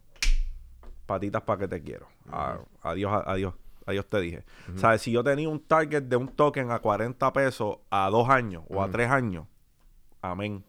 [1.05, 2.07] patitas para que te quiero.
[2.31, 3.53] A- adiós, a- adiós,
[3.85, 4.43] adiós te dije.
[4.77, 5.01] ¿Sabes?
[5.01, 8.81] Si yo tenía un target de un token a 40 pesos a dos años o
[8.81, 9.45] a tres años,
[10.21, 10.63] amén.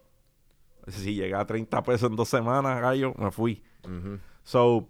[0.91, 3.62] Si llegué a 30 pesos en dos semanas, gallo, me fui.
[4.45, 4.89] So,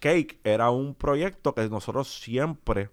[0.00, 2.90] Cake era un proyecto que nosotros siempre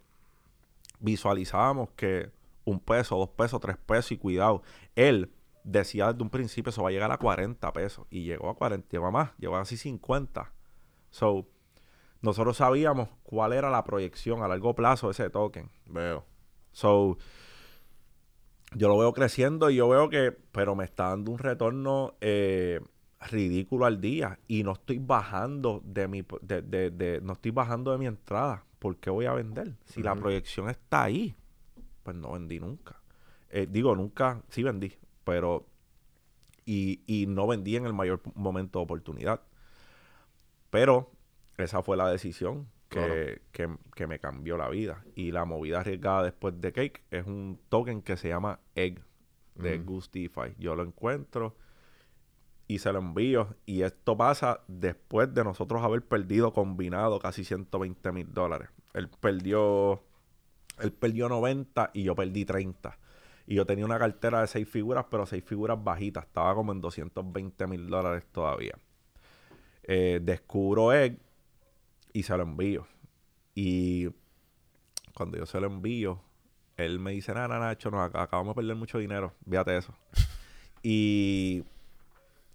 [0.99, 2.31] visualizábamos que
[2.63, 4.63] un peso, dos pesos, tres pesos y cuidado.
[4.95, 5.31] Él
[5.63, 8.87] decía desde un principio eso va a llegar a 40 pesos y llegó a 40,
[8.91, 10.51] llegó a más, llegó a casi 50.
[11.09, 11.47] So,
[12.21, 15.69] nosotros sabíamos cuál era la proyección a largo plazo de ese token.
[15.85, 16.25] Veo.
[16.71, 17.17] So,
[18.75, 22.79] yo lo veo creciendo y yo veo que, pero me está dando un retorno eh,
[23.31, 27.91] ridículo al día y no estoy bajando de mi, de, de- de- no estoy bajando
[27.91, 28.63] de mi entrada.
[28.79, 29.75] ¿Por qué voy a vender?
[29.85, 31.35] Si la proyección está ahí,
[32.03, 33.01] pues no vendí nunca.
[33.49, 35.65] Eh, digo, nunca, sí vendí, pero
[36.65, 39.41] y, y no vendí en el mayor momento de oportunidad.
[40.69, 41.11] Pero
[41.57, 43.13] esa fue la decisión que, Claro.
[43.51, 45.03] que- que me cambió la vida.
[45.15, 49.01] Y la movida arriesgada después de Cake es un token que se llama Egg
[49.55, 49.77] de.
[49.79, 50.55] Goose DeFi.
[50.59, 51.55] Yo lo encuentro
[52.67, 53.55] y se lo envío.
[53.65, 58.69] Y esto pasa después de nosotros haber perdido combinado casi 120 mil dólares.
[58.93, 60.03] Él perdió,
[60.79, 62.97] él perdió 90 y yo perdí 30.
[63.47, 66.25] Y yo tenía una cartera de seis figuras, pero seis figuras bajitas.
[66.25, 68.75] Estaba como en 220 mil dólares todavía.
[69.83, 71.19] Eh, descubro Egg
[72.15, 72.87] y se lo envío.
[73.53, 74.07] Y
[75.13, 76.21] cuando yo se lo envío,
[76.77, 79.33] él me dice, nada, Nacho, nos ac- acabamos de perder mucho dinero.
[79.49, 79.93] Fíjate eso.
[80.81, 81.63] y,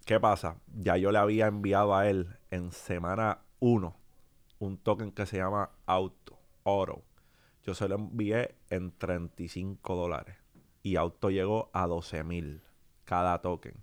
[0.05, 0.57] ¿qué pasa?
[0.73, 3.95] Ya yo le había enviado a él en semana 1
[4.57, 7.03] un token que se llama Auto, Oro.
[7.63, 10.37] Yo se lo envié en 35 dólares.
[10.81, 12.61] Y Auto llegó a 12 mil
[13.05, 13.75] cada token.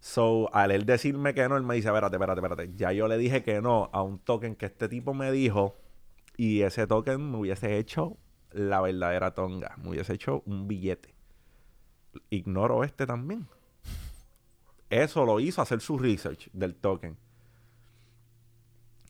[0.00, 2.72] So, al él decirme que no, él me dice, espérate, espérate, espérate.
[2.76, 5.76] Ya yo le dije que no a un token que este tipo me dijo
[6.36, 8.16] y ese token me hubiese hecho
[8.50, 9.76] la verdadera tonga.
[9.82, 11.14] Me hubiese hecho un billete.
[12.30, 13.46] Ignoro este también.
[14.88, 17.16] Eso lo hizo hacer su research del token.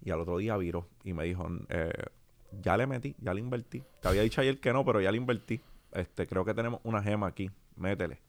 [0.04, 1.92] Y al otro día viró y me dijo, eh,
[2.62, 3.82] ya le metí, ya le invertí.
[4.00, 5.60] Te había dicho ayer que no, pero ya le invertí.
[5.92, 7.50] Este, creo que tenemos una gema aquí.
[7.76, 8.20] Métele.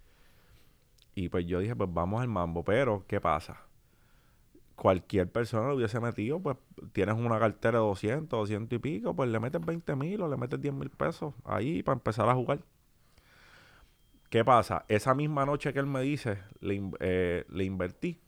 [1.16, 2.64] Y pues yo dije, pues vamos al mambo.
[2.64, 3.66] Pero, ¿qué pasa?
[4.82, 6.58] cualquier persona lo hubiese metido, pues
[6.92, 10.38] tienes una cartera de 200, 200 y pico, pues le metes 20 mil o le
[10.38, 12.62] metes 10 mil pesos ahí para empezar a jugar.
[14.32, 14.84] ¿Qué pasa?
[14.88, 18.20] Esa misma noche que él me dice, le, eh, le invertí.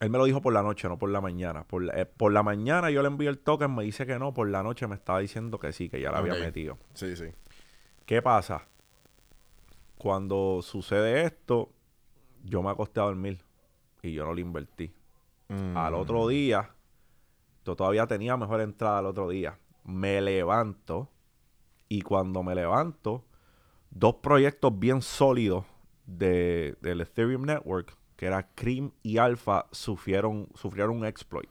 [0.00, 1.64] Él me lo dijo por la noche, no por la mañana.
[1.64, 4.34] Por la, eh, por la mañana yo le envié el token, me dice que no.
[4.34, 6.76] Por la noche me estaba diciendo que sí, que ya la había metido.
[6.92, 7.28] Sí, sí.
[8.04, 8.66] ¿Qué pasa?
[10.04, 11.72] Cuando sucede esto,
[12.44, 13.42] yo me acosté a dormir
[14.02, 14.92] y yo no le invertí.
[15.48, 15.74] Mm.
[15.78, 16.74] Al otro día,
[17.64, 19.58] yo todavía tenía mejor entrada al otro día.
[19.82, 21.08] Me levanto
[21.88, 23.24] y cuando me levanto,
[23.88, 25.64] dos proyectos bien sólidos
[26.04, 31.48] de, del Ethereum Network, que era Cream y Alpha, sufrieron, sufrieron un exploit.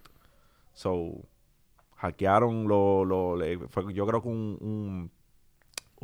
[0.74, 1.24] So,
[1.96, 5.12] hackearon lo, lo le- fue, yo creo que un, un,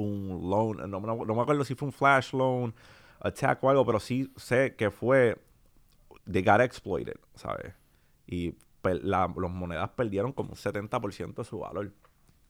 [0.04, 2.74] un loan, no, me acuerdo si fue un flash loan,
[3.20, 5.38] attack o algo, pero sí sé que fue,
[6.32, 7.74] they got exploited, ¿sabes?
[8.28, 11.94] Y per- la- las monedas perdieron como un 70% de su valor.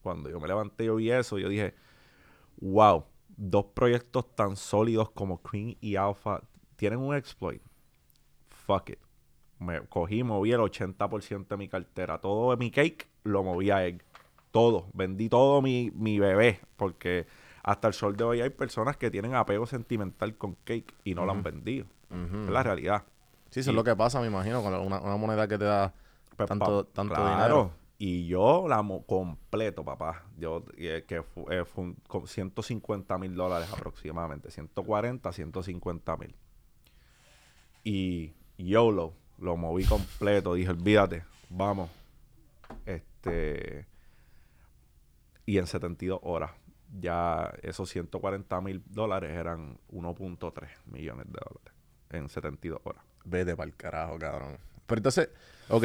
[0.02, 1.74] Cuando yo me levanté y vi eso, yo dije,
[2.60, 6.42] wow, dos proyectos tan sólidos como Cream y Alpha
[6.76, 7.62] tienen un exploit.
[8.48, 8.98] Fuck it.
[9.58, 12.18] Me cogí, moví el 80% de mi cartera.
[12.20, 14.02] Todo mi cake lo moví a Egg.
[14.50, 14.86] Todo.
[14.94, 16.60] Vendí todo mi, mi bebé.
[16.76, 17.26] Porque
[17.62, 21.24] hasta el sol de hoy hay personas que tienen apego sentimental con cake y no
[21.26, 21.86] lo han vendido.
[22.10, 23.04] Es la realidad.
[23.50, 25.92] Sí, eso es lo que pasa, me imagino, con una, una moneda que te da
[26.36, 27.30] Pues, tanto, tanto claro.
[27.30, 27.70] dinero.
[27.98, 30.24] Y yo la completo, papá.
[30.38, 34.50] Yo, eh, que fu- eh, fue un- con 150 mil dólares aproximadamente.
[34.50, 36.34] 140, 150 mil.
[37.84, 40.54] Y YOLO, lo moví completo.
[40.54, 41.90] Dije, olvídate, vamos.
[42.86, 43.86] Este.
[45.46, 46.52] Y en 72 horas,
[46.98, 51.72] ya esos 140 mil dólares eran 1.3 millones de dólares.
[52.10, 53.02] En 72 horas.
[53.24, 54.56] Vete para el carajo, cabrón.
[54.86, 55.28] Pero entonces,
[55.68, 55.84] ok.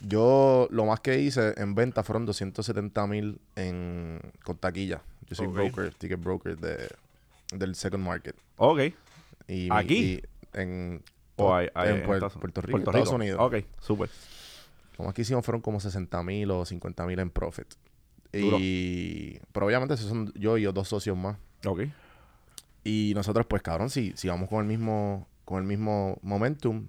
[0.00, 5.02] Yo lo más que hice en venta fueron 270 mil en con taquilla.
[5.26, 5.52] Yo soy Ok.
[5.54, 6.88] broker, ticket broker de,
[7.52, 8.34] del second market.
[8.56, 8.80] Ok.
[9.46, 9.94] Y, ¿Aquí?
[10.54, 11.02] y en,
[11.36, 13.16] O hay- hay en en Puer- Estados- Puerto Rico, Puerto Estados Rico.
[13.16, 13.40] Unidos.
[13.42, 14.08] Ok, súper.
[14.98, 17.66] Lo más que hicimos fueron como 60 mil o 50 mil en profit.
[18.32, 18.58] Duro.
[18.60, 21.36] Y, pero obviamente esos son yo y dos socios más.
[21.66, 21.80] Ok.
[22.84, 26.86] Y nosotros, pues, cabrón, si, si vamos con el mismo, con el mismo momentum,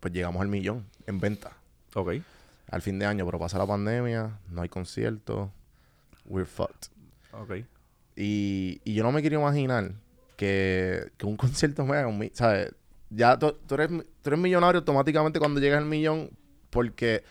[0.00, 1.56] pues llegamos al millón en venta
[1.94, 2.12] Ok.
[2.70, 3.26] al fin de año.
[3.26, 5.50] Pero pasa la pandemia, no hay conciertos,
[6.24, 6.90] we're fucked.
[7.32, 7.64] Ok.
[8.16, 9.92] Y, y yo no me quiero imaginar
[10.36, 12.72] que, que un concierto me haga un ¿sabes?
[13.10, 16.30] Ya tú, tú eres, tú eres millonario automáticamente cuando llegas al millón
[16.70, 17.24] porque...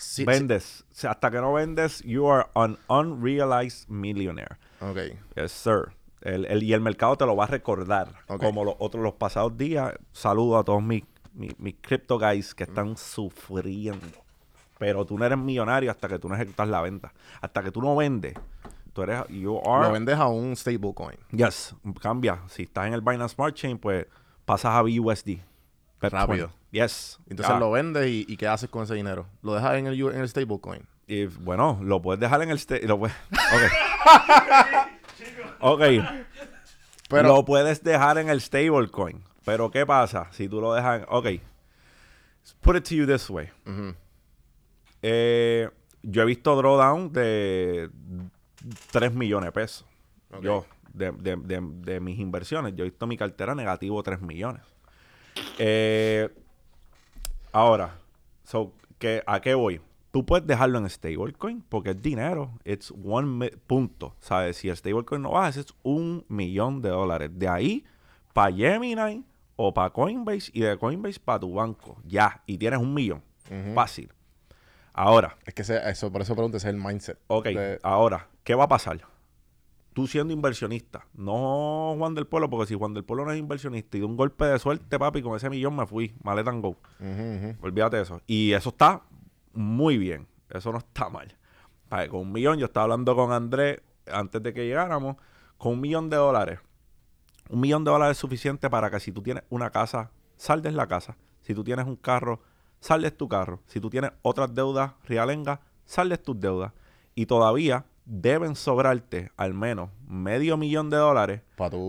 [0.00, 0.84] si- vendes.
[1.08, 4.56] Hasta que no vendes, you are an unrealized millionaire.
[4.80, 4.98] ok.
[5.36, 5.92] Yes, sir.
[6.20, 8.08] El, el- y el mercado te lo va a recordar.
[8.26, 9.94] Como los otros los pasados días.
[10.12, 14.06] Saludo a todos mis, mis, mis crypto guys que están sufriendo.
[14.78, 17.12] Pero tú no eres millonario hasta que tú no ejecutas la venta.
[17.40, 18.34] Hasta que tú no vendes.
[18.92, 19.22] Tú eres...
[19.28, 19.86] You are...
[19.86, 21.18] Lo vendes a un stablecoin.
[21.30, 22.40] Yes, cambia.
[22.48, 24.06] Si estás en el Binance Smart Chain, pues
[24.44, 25.38] pasas a BUSD.
[26.00, 26.46] Bet Rápido.
[26.48, 26.58] 20.
[26.70, 27.18] Yes.
[27.28, 29.26] Entonces lo vendes y, y ¿qué haces con ese dinero?
[29.42, 30.86] Lo dejas en el, en el stablecoin.
[31.06, 32.60] Y bueno, lo puedes dejar en el...
[32.86, 33.16] Lo puedes...
[35.60, 35.80] Ok.
[35.80, 35.82] ok.
[37.08, 39.22] Pero, lo puedes dejar en el stablecoin.
[39.44, 41.06] Pero ¿qué pasa si tú lo dejas en...
[41.08, 41.26] Ok.
[42.60, 43.48] Put it to you this way.
[45.02, 45.68] Eh,
[46.02, 47.90] yo he visto drawdown de
[48.92, 49.86] 3 millones de pesos.
[50.42, 54.62] Yo, de, de- de- de mis inversiones, yo he visto mi cartera negativo 3 millones.
[55.58, 56.28] Eh,
[57.52, 57.98] ahora,
[58.44, 59.80] so, ¿qué- ¿a qué voy?
[60.10, 62.52] Tú puedes dejarlo en stablecoin porque es dinero.
[62.64, 64.14] Es one punto.
[64.20, 64.56] ¿Sabes?
[64.56, 67.30] Si el stablecoin no baja, ese es un millón de dólares.
[67.34, 67.84] De ahí,
[68.32, 69.24] para Gemini
[69.56, 72.00] o para Coinbase y de Coinbase para tu banco.
[72.04, 72.42] Ya.
[72.46, 73.22] Y tienes un millón.
[73.74, 74.12] Fácil.
[74.92, 77.18] Ahora, Es que ese- eso, por eso pregunto, ese es el mindset.
[77.28, 79.00] Ok, de- ahora, ¿qué va a pasar?
[79.98, 83.96] Tú siendo inversionista, no Juan del Pueblo, porque si Juan del Pueblo no es inversionista
[83.96, 86.76] y de un golpe de suerte, papi, con ese millón me fui, maleta and go.
[87.60, 88.20] Olvídate de eso.
[88.28, 89.02] Y eso está
[89.52, 91.36] muy bien, eso no está mal.
[91.90, 95.16] Vale, con un millón, yo estaba hablando con Andrés antes de que llegáramos,
[95.56, 96.60] con un millón de dólares.
[97.50, 100.86] Un millón de dólares es suficiente para que si tú tienes una casa, saldes la
[100.86, 101.16] casa.
[101.40, 102.40] Si tú tienes un carro,
[102.78, 103.62] saldes tu carro.
[103.66, 106.72] Si tú tienes otras deudas realengas, saldes tus deudas.
[107.16, 111.42] Y todavía deben sobrarte al menos medio millón de dólares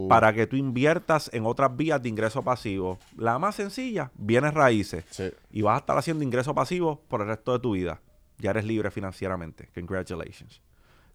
[0.09, 2.99] para que tú inviertas en otras vías de ingreso pasivo.
[3.15, 5.05] La más sencilla, bienes raíces.
[5.09, 5.31] Sí.
[5.51, 8.01] Y vas a estar haciendo ingreso pasivo por el resto de tu vida.
[8.37, 9.69] Ya eres libre financieramente.
[9.73, 10.61] Congratulations.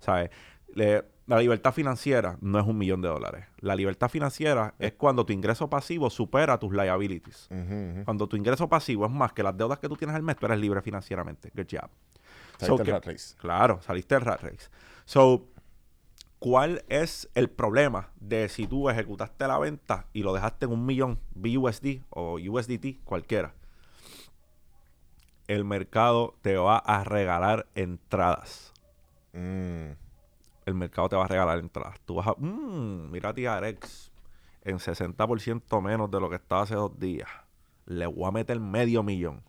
[0.00, 0.30] ¿Sabes?
[0.74, 3.46] Le- la libertad financiera no es un millón de dólares.
[3.60, 7.48] La libertad financiera es cuando tu ingreso pasivo supera tus liabilities.
[8.04, 10.46] Cuando tu ingreso pasivo es más que las deudas que tú tienes al mes, tú
[10.46, 11.50] eres libre financieramente.
[11.54, 11.88] Good job.
[12.58, 13.34] Saliste So que- rat race.
[13.38, 14.68] Claro, saliste del rat race.
[15.04, 15.46] So,
[16.38, 20.86] ¿cuál es el problema de si tú ejecutaste la venta y lo dejaste en un
[20.86, 23.54] millón BUSD o USDT, cualquiera?
[25.46, 28.72] El mercado te va a regalar entradas.
[29.32, 29.92] Mm.
[30.64, 32.00] El mercado te va a regalar entradas.
[32.06, 32.34] Tú vas a...
[32.38, 34.10] Mmm, mira a TRX
[34.62, 37.28] en 60% menos de lo que estaba hace dos días.
[37.84, 39.42] Le voy a meter medio millón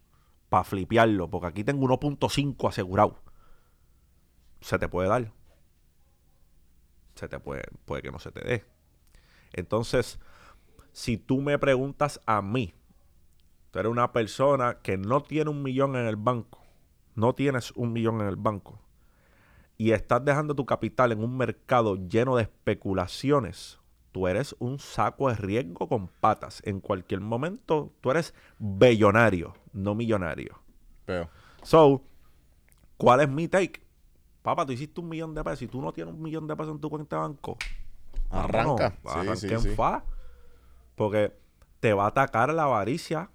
[0.50, 3.22] para flipearlo, porque aquí tengo 1.5 asegurado.
[4.60, 5.32] Se te puede dar.
[7.16, 8.66] Se te puede, puede que no se te dé.
[9.54, 10.20] Entonces,
[10.92, 12.74] si tú me preguntas a mí,
[13.72, 16.62] tú eres una persona que no tiene un millón en el banco,
[17.16, 18.80] no tienes un millón en el banco,
[19.78, 23.80] y estás dejando tu capital en un mercado lleno de especulaciones,
[24.12, 26.62] tú eres un saco de riesgo con patas.
[26.66, 30.62] En cualquier momento, tú eres bellonario, no millonario.
[31.06, 31.30] Veo.
[31.64, 32.02] So,
[32.96, 33.85] ¿cuál es mi take?
[34.46, 36.72] Papá, tú hiciste un millón de pesos y tú no tienes un millón de pesos
[36.76, 37.58] en tu cuenta de banco.
[38.30, 38.94] Arranca.
[39.04, 39.76] Vámonos, Sí, arranca sí, en sí.
[39.76, 40.04] fa.
[40.94, 41.36] Porque
[41.80, 43.32] te va a atacar la avaricia.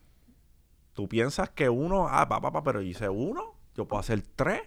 [0.94, 4.62] Tú piensas que uno, ah, papá, papá, pero yo hice uno, yo puedo hacer tres,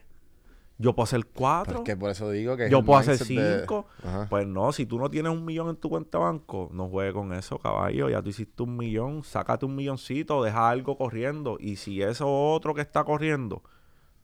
[0.77, 3.23] yo puedo hacer cuatro, es que por eso digo que es yo puedo hacer de-
[3.59, 3.87] cinco.
[4.29, 7.13] Pues no, si tú no tienes un millón en tu cuenta de banco, no juegues
[7.13, 8.09] con eso, caballo.
[8.09, 11.55] Ya tú hiciste un millón, sácate un milloncito, deja algo corriendo.
[11.57, 13.63] Y si eso otro que está corriendo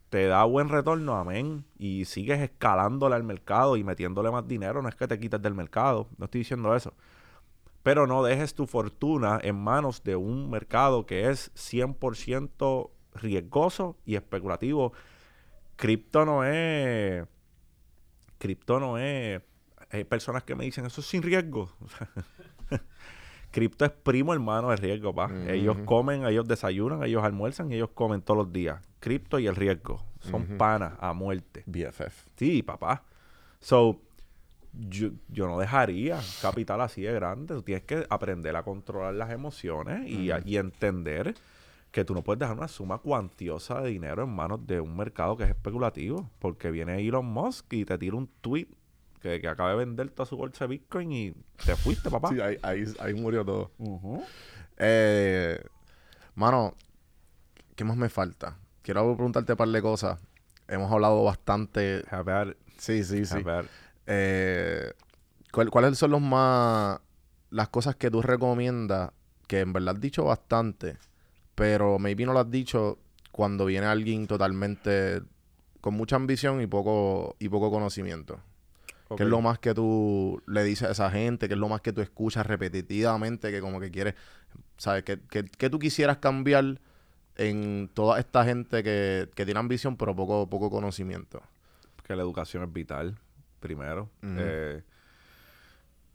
[0.10, 1.66] te da buen retorno, amén.
[1.78, 5.53] Y sigues escalándole al mercado y metiéndole más dinero, no es que te quites del
[5.53, 6.07] mercado.
[6.18, 6.93] No estoy diciendo eso.
[7.84, 14.16] Pero no dejes tu fortuna en manos de un mercado que es 100% riesgoso y
[14.16, 14.93] especulativo.
[15.76, 17.26] Cripto no es.
[18.38, 19.41] Cripto no es.
[19.91, 21.70] Hay personas que me dicen eso es sin riesgo.
[23.52, 25.32] Cripto es primo hermano de riesgo, pa.
[25.47, 28.80] Ellos comen, ellos desayunan, ellos almuerzan y ellos comen todos los días.
[29.00, 30.04] Cripto y el riesgo.
[30.20, 31.64] Son panas a muerte.
[31.66, 32.26] BFF.
[32.36, 33.04] Sí, papá.
[33.60, 34.02] So,
[34.74, 37.56] yo, yo no dejaría capital así de grande.
[37.56, 41.34] Tú tienes que aprender a controlar las emociones y, y entender
[41.91, 45.36] que tú no puedes dejar una suma cuantiosa de dinero en manos de un mercado
[45.36, 46.30] que es especulativo.
[46.39, 48.68] Porque viene Elon Musk y te tira un tweet
[49.22, 51.34] que, que acaba de vender toda su bolsa de Bitcoin y
[51.65, 52.30] te fuiste, papá.
[52.30, 53.72] Sí, ahí, ahí, ahí murió todo.
[53.78, 54.24] Ujú.
[54.78, 55.61] Eh,
[56.36, 56.74] mano,
[57.76, 58.57] ¿qué más me falta?
[58.82, 60.20] Quiero preguntarte un par de cosas.
[60.67, 62.03] Hemos hablado bastante.
[62.11, 63.43] A ver, Sí, sí, a sí.
[63.43, 63.67] ver.
[64.07, 64.93] Eh,
[65.51, 66.99] ¿cuál- ¿Cuáles son los más.
[67.51, 69.11] las cosas que tú recomiendas?
[69.47, 70.97] Que en verdad has dicho bastante,
[71.55, 72.99] pero maybe no lo has dicho
[73.32, 75.22] cuando viene alguien totalmente
[75.82, 78.39] con mucha ambición y poco, y poco conocimiento.
[79.18, 81.47] ¿Qué es lo más que tú le dices a esa gente?
[81.47, 83.51] ¿Qué es lo más que tú escuchas repetitivamente?
[83.51, 84.16] Que como que quieres,
[84.78, 85.03] ¿sabes?
[85.03, 86.80] ¿Qué, qué, qué tú quisieras cambiar
[87.36, 91.41] en toda esta gente que, que tiene ambición pero poco, poco conocimiento?
[92.10, 93.20] que la educación es vital,
[93.60, 94.10] primero.
[94.24, 94.82] Eh,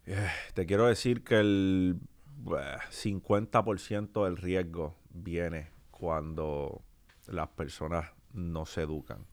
[0.07, 2.01] eh, te quiero decir que el
[2.47, 6.83] eh, 50% del riesgo viene cuando
[7.29, 9.25] las personas no se educan.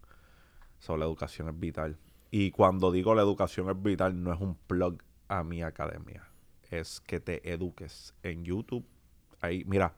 [0.78, 1.98] So, la educación es vital.
[2.32, 6.28] Y cuando digo la educación es vital, no es un plug a mi academia.
[6.70, 8.86] Es que te eduques en YouTube.
[9.42, 9.94] Ahí, mira,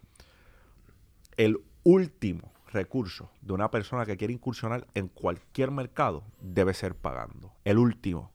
[1.38, 7.54] el último recurso de una persona que quiere incursionar en cualquier mercado debe ser pagando.
[7.64, 8.32] El último.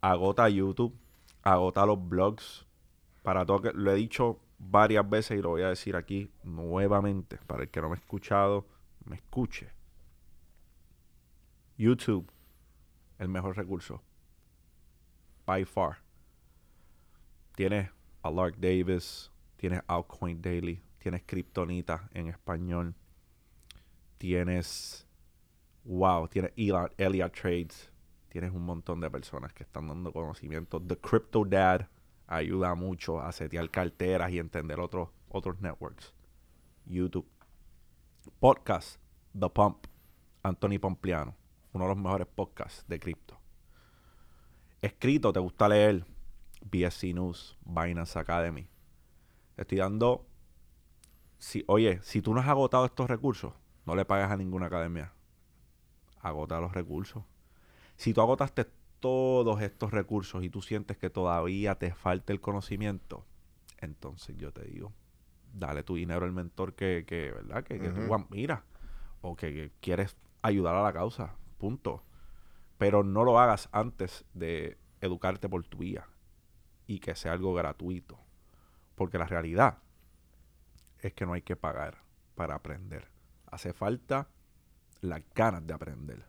[0.00, 0.96] Agota YouTube,
[1.42, 2.64] agota los blogs.
[3.24, 7.38] Para todo que lo he dicho varias veces y lo voy a decir aquí nuevamente.
[7.48, 8.66] Para el que no me ha escuchado,
[9.04, 9.68] me escuche.
[11.76, 12.30] YouTube,
[13.20, 14.02] el mejor recurso.
[15.46, 15.98] By far.
[17.54, 17.90] Tienes
[18.22, 22.94] a Lark Davis, tienes Altcoin Daily, tienes Kryptonita en español,
[24.18, 25.06] tienes,
[25.84, 27.92] wow, tienes Elliot Trades,
[28.30, 30.80] tienes un montón de personas que están dando conocimiento.
[30.80, 31.88] The Crypto Dad
[32.26, 36.14] ayuda mucho a setear carteras y entender otros otros networks.
[36.86, 37.26] YouTube.
[38.38, 38.98] Podcast,
[39.38, 39.86] The Pump,
[40.42, 41.34] Anthony Pompliano,
[41.72, 43.38] uno de los mejores podcasts de cripto.
[44.82, 46.04] Escrito, ¿te gusta leer?
[46.62, 48.68] BSC News, Binance Academy.
[49.56, 50.26] Estoy dando.
[51.38, 53.54] Si, oye, si tú no has agotado estos recursos,
[53.86, 55.12] no le pagas a ninguna academia.
[56.20, 57.24] Agota los recursos.
[57.96, 58.66] Si tú agotaste
[59.00, 63.26] todos estos recursos y tú sientes que todavía te falta el conocimiento,
[63.78, 64.92] entonces yo te digo,
[65.52, 67.64] dale tu dinero al mentor que, que ¿verdad?
[67.64, 68.62] Que, que tú admiras
[69.22, 71.34] o que, que quieres ayudar a la causa.
[71.60, 72.02] Punto.
[72.78, 76.08] Pero no lo hagas antes de educarte por tu vía
[76.86, 78.18] y que sea algo gratuito.
[78.96, 79.78] Porque la realidad
[80.98, 82.02] es que no hay que pagar
[82.34, 83.08] para aprender.
[83.46, 84.28] Hace falta
[85.02, 86.24] las ganas de aprender.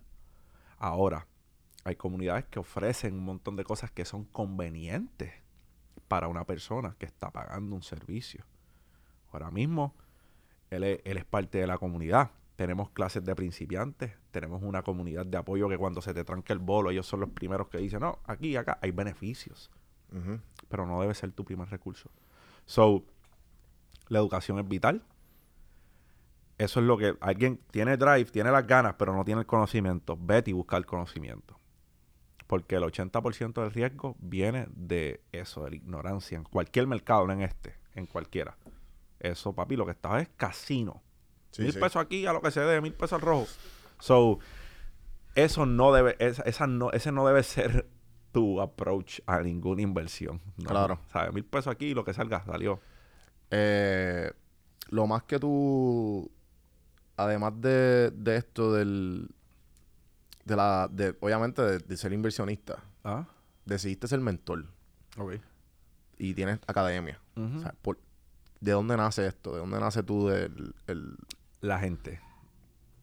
[0.78, 1.28] Ahora,
[1.84, 5.34] hay comunidades que ofrecen un montón de cosas que son convenientes
[6.08, 8.44] para una persona que está pagando un servicio.
[9.32, 9.96] Ahora mismo,
[10.70, 12.32] él es, parte de la comunidad.
[12.56, 16.60] Tenemos clases de principiantes, tenemos una comunidad de apoyo que cuando se te tranca el
[16.60, 19.70] bolo, ellos son los primeros que dicen, no, aquí y acá hay beneficios,
[20.68, 22.10] pero no debe ser tu primer recurso.
[22.66, 23.04] So,
[24.08, 25.04] la educación es vital.
[26.58, 30.18] Eso es lo que alguien tiene drive, tiene las ganas, pero no tiene el conocimiento.
[30.20, 31.58] Vete y busca el conocimiento.
[32.46, 36.38] Porque el 80% del riesgo viene de eso, de la ignorancia.
[36.38, 38.58] En cualquier mercado, no en este, en cualquiera.
[39.20, 41.02] Eso, papi, lo que está es casino.
[41.52, 41.80] Sí, mil sí.
[41.80, 43.48] pesos aquí a lo que se dé, mil pesos al rojo.
[44.02, 44.40] So,
[45.36, 47.88] eso no debe, esa, esa no, ese no debe ser
[48.34, 50.42] tu approach a ninguna inversión.
[50.58, 50.70] ¿no?
[50.70, 51.00] Claro.
[51.12, 51.34] ¿Sabes?
[51.34, 52.80] Mil pesos aquí y lo que salga, salió.
[53.50, 54.32] Eh,
[54.90, 56.30] lo más que tú,
[57.18, 59.30] además de, de esto del,
[60.46, 63.26] de la, de, obviamente de, de ser inversionista, Ah,
[63.66, 64.66] decidiste ser mentor
[65.18, 65.34] ok.
[66.18, 67.20] y tienes academia.
[67.36, 67.58] Ujú.
[67.58, 68.00] O sea, por-
[68.60, 69.54] ¿De dónde nace esto?
[69.54, 71.16] ¿De dónde nace tú del, el,
[71.62, 72.20] La gente.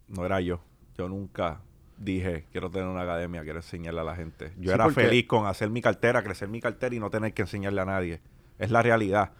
[0.06, 0.60] No era yo.
[0.98, 1.60] Yo nunca
[1.96, 4.52] dije, quiero tener una academia, quiero enseñarle a la gente.
[4.56, 7.32] Yo Sí, era porque- feliz con hacer mi cartera, crecer mi cartera y no tener
[7.32, 8.20] que enseñarle a nadie.
[8.58, 9.30] Es la realidad.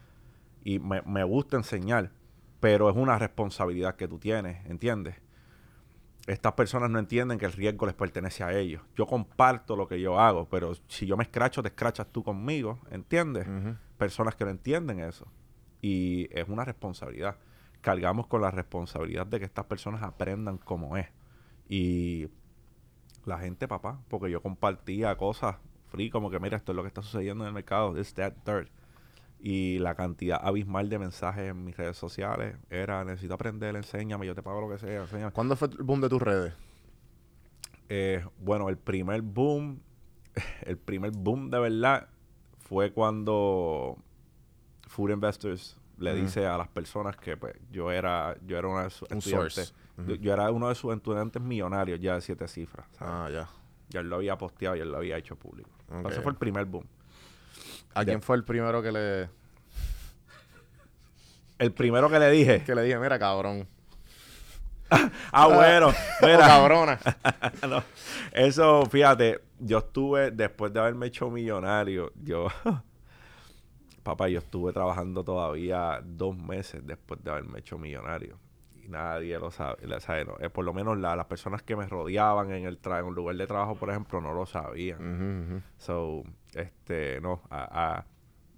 [0.63, 2.13] Y me, me gusta enseñar,
[2.61, 5.17] pero es una responsabilidad que tú tienes, ¿entiendes?
[6.29, 8.83] Estas personas no entienden que el riesgo les pertenece a ellos.
[8.95, 12.79] Yo comparto lo que yo hago, pero si yo me escracho, te escrachas tú conmigo,
[12.93, 13.49] ¿entiendes?
[13.97, 15.27] Personas que no entienden eso.
[15.83, 17.37] Y es una responsabilidad.
[17.81, 21.07] Cargamos con la responsabilidad de que estas personas aprendan cómo es.
[21.69, 22.29] Y
[23.25, 25.57] la gente, papá, porque yo compartía cosas
[25.89, 28.35] free, como que mira, esto es lo que está sucediendo en el mercado, this, that,
[28.45, 28.69] third.
[29.41, 34.35] Y la cantidad abismal de mensajes en mis redes sociales era, necesito aprender, enséñame, yo
[34.35, 35.33] te pago lo que sea, enséñame.
[35.33, 36.55] ¿Cuándo fue el boom de tus redes?
[37.89, 39.81] Eh, bueno, el primer boom,
[40.62, 42.09] el primer boom de verdad
[42.59, 43.97] fue cuando
[44.89, 48.91] Food Investors le dice a las personas que pues, yo era yo era una de
[48.91, 49.75] sus Un estudiantes.
[49.99, 52.87] yo, yo era uno de sus estudiantes millonarios ya de siete cifras.
[52.99, 53.13] ¿sabes?
[53.15, 53.49] Ah, ya.
[53.91, 55.71] Ya él lo había posteado y él lo había hecho público.
[56.09, 56.85] Ese fue el primer boom.
[57.95, 59.29] ¿A De- quién fue el primero que le,
[61.59, 63.67] El primero que le dije, que le dije, mira, cabrón?
[65.33, 65.93] ah, bueno,
[66.23, 66.99] mira, cabrona.
[67.69, 67.83] No,
[68.33, 72.47] Eso, fíjate, yo estuve, después de haberme hecho millonario, yo,
[74.09, 78.39] papá, yo estuve trabajando todavía dos meses después de haberme hecho millonario.
[78.83, 81.77] Y nadie lo sabe, lo sabe, no, eh, por lo menos la- las personas que
[81.77, 85.63] me rodeaban en el, tra- en el lugar de trabajo, por ejemplo, no lo sabían.
[85.77, 88.07] So, este, no, a- a-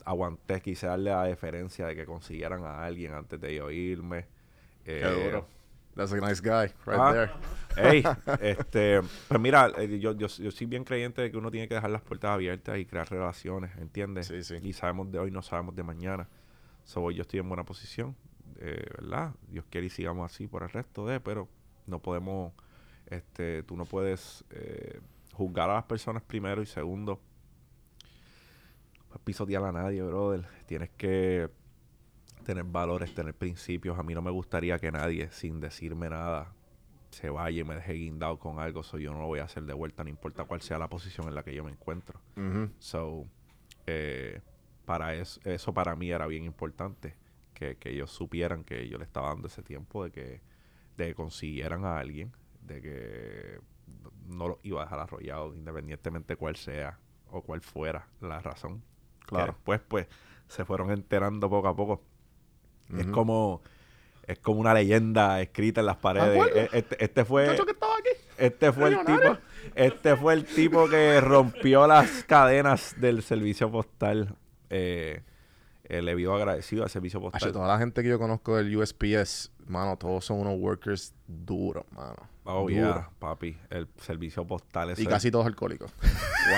[0.04, 4.26] aguanté, quise darle la deferencia de que consiguieran a alguien antes de yo irme.
[4.84, 5.46] Qué Eh, duro.
[5.94, 7.30] That's a nice guy, right Ah, there.
[7.76, 8.02] Ey,
[8.40, 11.74] este, pues mira, eh, yo, yo, yo soy bien creyente de que uno tiene que
[11.74, 14.26] dejar las puertas abiertas y crear relaciones, ¿entiendes?
[14.28, 14.56] Sí, sí.
[14.62, 16.28] Y sabemos de hoy, no sabemos de mañana.
[16.84, 18.16] So, yo estoy en buena posición,
[18.58, 19.34] eh, ¿verdad?
[19.48, 21.48] Dios quiere y sigamos así por el resto de, pero
[21.86, 22.52] no podemos,
[23.06, 25.00] este, tú no puedes eh,
[25.34, 27.20] juzgar a las personas primero y segundo,
[29.24, 30.46] pisotear a nadie, brother.
[30.66, 31.48] Tienes que
[32.42, 33.98] tener valores, tener principios.
[33.98, 36.52] A mí no me gustaría que nadie, sin decirme nada,
[37.10, 38.82] se vaya y me deje guindado con algo.
[38.82, 41.28] So, yo no lo voy a hacer de vuelta, no importa cuál sea la posición
[41.28, 42.20] en la que yo me encuentro.
[42.78, 43.26] So,
[43.86, 44.40] eh,
[44.84, 47.14] para eso, eso para mí era bien importante.
[47.54, 50.40] Que, que ellos supieran que yo le estaba dando ese tiempo de que,
[50.96, 52.32] de que consiguieran a alguien,
[52.62, 53.60] de que
[54.28, 56.98] no lo iba a dejar arrollado, independientemente cuál sea
[57.30, 58.80] o cuál fuera la razón.
[59.20, 59.52] Que Claro.
[59.52, 60.06] después, pues,
[60.48, 62.02] se fueron enterando poco a poco.
[62.96, 63.12] Es Ujú.
[63.12, 63.62] como
[64.26, 66.40] es como una leyenda escrita en las paredes.
[66.54, 68.10] E- Este, este fue que estaba aquí.
[68.38, 69.38] este fue el tipo
[69.74, 74.34] este fue el tipo que rompió las cadenas del servicio postal.
[74.70, 75.22] Eh,
[75.84, 77.50] eh, le vivo agradecido al servicio postal.
[77.52, 82.14] toda la gente que yo conozco del USPS, mano, todos son unos workers duros, mano.
[82.44, 82.70] Oh, Duro.
[82.72, 83.56] yeah, papi.
[83.68, 85.92] El servicio postal es Y casi todos alcohólicos.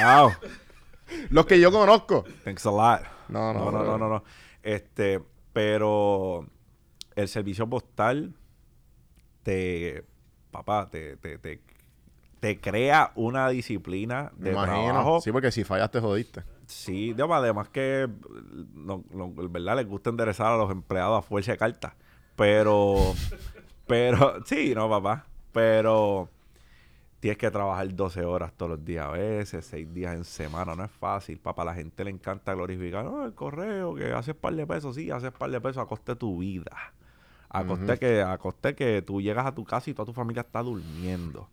[0.03, 0.33] Wow.
[1.31, 2.25] Los que yo conozco.
[2.45, 3.01] Thanks a lot.
[3.29, 4.25] No, no, No, no, no, no, no.
[4.63, 5.21] Este,
[5.53, 6.47] pero
[7.15, 8.35] el servicio postal
[9.43, 10.05] te,
[10.51, 11.61] papá, te, te, te,
[12.41, 14.73] te crea una disciplina de imagino.
[14.75, 15.21] trabajo.
[15.21, 16.43] Sí, porque si fallas te jodiste.
[16.67, 18.09] Sí, de- además que,
[18.75, 19.77] no, no, ¿verdad?
[19.77, 21.95] Les gusta enderezar a los empleados a fuerza de carta.
[22.37, 23.15] Pero,
[23.87, 25.27] pero, sí, no, papá.
[25.53, 26.31] Pero
[27.23, 30.83] tienes que trabajar 12 horas todos los días a veces, 6 días en semana, no
[30.83, 31.39] es fácil.
[31.39, 34.97] Papá, a la gente le encanta glorificar, no, el correo, que haces par de pesos,
[34.97, 36.73] sí, haces par de pesos a coste de tu vida.
[37.49, 40.41] A coste que, a coste que tú llegas a tu casa y toda tu familia
[40.41, 41.49] está durmiendo.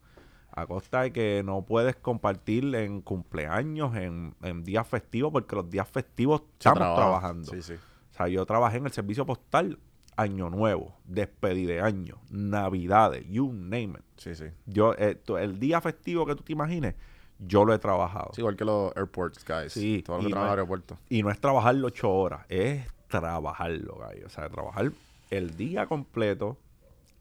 [0.51, 5.69] A costa de que no puedes compartir en cumpleaños, en, en días festivos, porque los
[5.69, 6.95] días festivos estamos trabaja.
[6.95, 7.51] trabajando.
[7.51, 7.73] Sí, sí.
[7.73, 9.77] O sea, yo trabajé en el servicio postal
[10.19, 14.03] Año Nuevo, despedida de año, Navidades, you name it.
[14.17, 14.45] Sí, sí.
[14.65, 16.95] Yo, eh, tú- el día festivo que tú te imagines,
[17.39, 18.31] yo lo he trabajado.
[18.33, 19.71] Sí, igual que los airports, guys.
[19.71, 20.97] Sí, Todos los que no- aeropuertos.
[21.09, 24.25] Y no es trabajarlo ocho horas, es trabajarlo, gallo.
[24.25, 24.91] O sea, trabajar
[25.29, 26.57] el día completo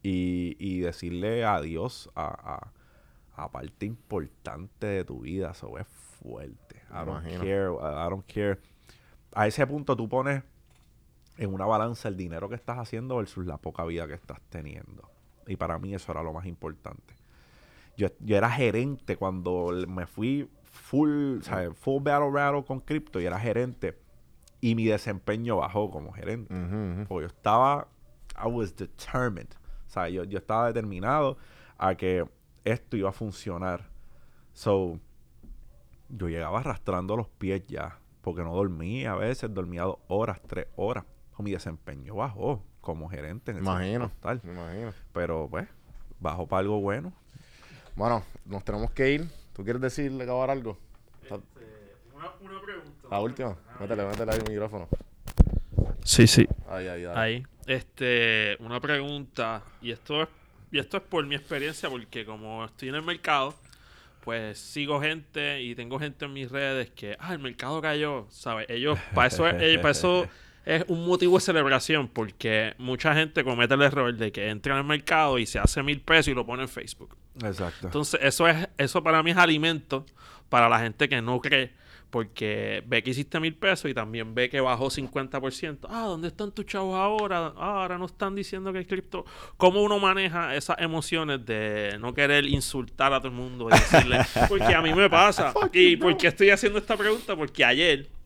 [0.02, 2.70] y, y decirle adiós a,
[3.36, 5.52] a, a parte importante de tu vida.
[5.52, 6.82] Eso es fuerte.
[6.90, 7.40] I Me don't imagino.
[7.40, 8.06] care.
[8.06, 8.58] I don't care.
[9.34, 10.42] A ese punto tú pones
[11.38, 15.08] en una balanza el dinero que estás haciendo versus la poca vida que estás teniendo.
[15.46, 17.14] Y para mí eso era lo más importante.
[17.96, 21.40] Yo, yo era gerente cuando me fui full,
[21.74, 23.96] full battle rattle con cripto y era gerente.
[24.60, 26.52] Y mi desempeño bajó como gerente.
[27.08, 27.88] Porque yo estaba,
[28.36, 29.54] I was determined.
[29.86, 31.38] O sea, yo, yo estaba determinado
[31.78, 32.28] a que
[32.64, 33.88] esto iba a funcionar.
[34.52, 34.98] So,
[36.08, 37.98] yo llegaba arrastrando los pies ya.
[38.22, 41.04] Porque no dormía a veces, dormía dos horas, tres horas.
[41.38, 44.08] O mi desempeño bajó como gerente en el imagino.
[44.08, 44.40] postal.
[44.42, 44.92] Me imagino.
[45.12, 45.68] Pero pues,
[46.18, 47.12] bajó para algo bueno.
[47.94, 49.28] Bueno, nos tenemos que ir.
[49.54, 50.76] ¿Tú quieres decirle acabar algo?
[51.30, 53.08] Una, una pregunta.
[53.08, 53.56] La última.
[53.78, 54.88] Métele, métele ahí el micrófono.
[56.02, 56.48] Sí, sí.
[56.68, 57.14] Ahí, ahí, ahí.
[57.14, 57.46] Ahí.
[57.66, 59.62] Este, una pregunta.
[59.80, 60.28] Y esto es,
[60.72, 63.54] y esto es por mi experiencia, porque como estoy en el mercado,
[64.24, 68.68] pues sigo gente y tengo gente en mis redes que, ah, el mercado cayó, ¿sabes?
[68.68, 70.26] Ellos, para eso, es, eh, para eso
[70.64, 74.80] es un motivo de celebración, porque mucha gente comete el error de que entra en
[74.80, 77.16] el mercado y se hace mil pesos y lo pone en Facebook.
[77.42, 77.86] Exacto.
[77.86, 80.04] Entonces, eso es, eso para mí es alimento
[80.48, 81.72] para la gente que no cree,
[82.10, 85.86] porque ve que hiciste mil pesos y también ve que bajó 50%.
[85.88, 87.52] Ah, ¿dónde están tus chavos ahora?
[87.56, 89.24] Ah, ahora no están diciendo que el cripto.
[89.56, 94.20] ¿Cómo uno maneja esas emociones de no querer insultar a todo el mundo y decirle?
[94.48, 95.52] Porque a mí me pasa.
[95.72, 97.36] ¿Y por qué estoy haciendo esta pregunta?
[97.36, 98.17] Porque ayer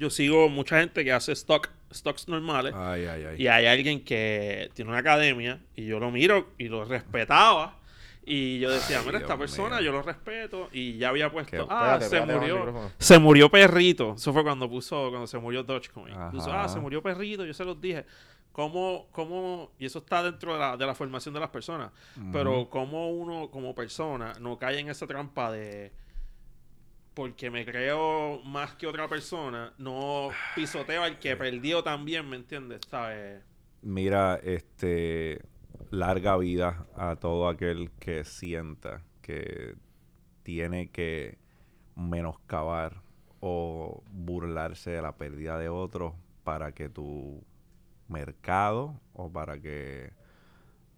[0.00, 2.74] yo sigo mucha gente que hace stock, stocks normales.
[2.74, 3.42] Ay, ay, ay.
[3.42, 7.76] Y hay alguien que tiene una academia y yo lo miro y lo respetaba.
[8.24, 9.86] Y yo decía, mira, esta Dios persona mío.
[9.86, 10.68] yo lo respeto.
[10.72, 12.90] Y ya había puesto, Qué- ah, se murió.
[12.98, 14.14] Se murió perrito.
[14.16, 16.14] Eso fue cuando puso, cuando se murió Dogecoin.
[16.30, 17.44] Puso, ah, se murió perrito.
[17.44, 18.04] Yo se los dije.
[18.52, 21.92] ¿Cómo, cómo, y eso está dentro de la, de la formación de las personas,
[22.32, 25.92] pero cómo uno como persona no cae en esa trampa de
[27.14, 32.80] porque me creo más que otra persona, no pisoteo al que perdió también, ¿me entiendes?
[32.88, 33.42] ¿Sabes?
[33.82, 35.42] Mira, este,
[35.90, 39.74] larga vida a todo aquel que sienta que
[40.42, 41.38] tiene que
[41.96, 43.02] menoscabar
[43.40, 47.42] o burlarse de la pérdida de otros para que tu
[48.08, 50.12] mercado o para que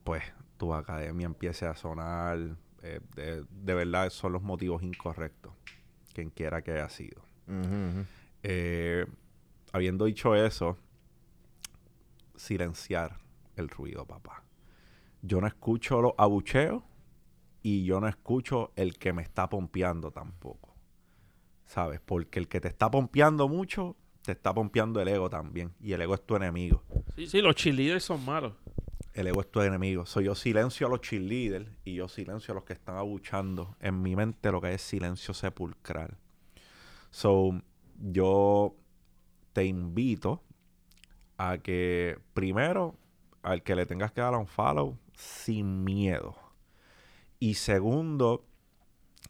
[0.05, 0.25] pues
[0.57, 2.39] tu academia empiece a sonar
[2.83, 5.53] eh, de, de verdad son los motivos incorrectos
[6.13, 7.23] quien quiera que haya sido
[8.43, 9.07] eh,
[9.73, 10.79] habiendo dicho eso,
[12.37, 13.19] silenciar
[13.57, 14.45] el ruido, papá.
[15.23, 16.83] Yo no escucho los abucheos
[17.63, 20.75] y yo no escucho el que me está pompeando tampoco.
[21.67, 22.01] ¿Sabes?
[22.05, 25.73] Porque el que te está pompeando mucho, te está pompeando el ego también.
[25.81, 26.83] Y el ego es tu enemigo.
[27.15, 28.55] Sí, sí, los cheerleaders son malos.
[29.15, 30.07] El ego es tu enemigo.
[30.07, 33.77] So, yo silencio a los cheerleaders y yo silencio a los que están abuchando.
[33.81, 36.17] En mi mente lo que es silencio sepulcral.
[37.11, 37.61] So,
[37.99, 38.75] yo
[39.53, 40.43] te invito
[41.37, 42.97] a que primero
[43.43, 46.37] al que le tengas que dar un follow sin miedo.
[47.39, 48.47] Y segundo,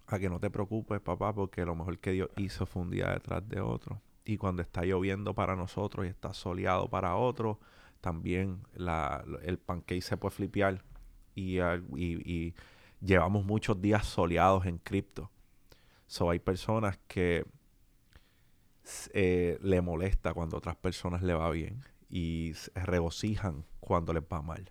[0.07, 3.09] a que no te preocupes, papá, porque lo mejor que Dios hizo fue un día
[3.11, 4.01] detrás de otro.
[4.25, 7.57] Y cuando está lloviendo para nosotros y está soleado para otros,
[8.03, 10.85] también la, el pancake se puede flipear.
[11.37, 12.55] Y, y- y
[13.01, 15.31] llevamos muchos días soleados en cripto.
[16.09, 17.47] So hay personas que
[19.13, 24.23] eh, le molesta cuando a otras personas le va bien y se regocijan cuando les
[24.23, 24.71] va mal.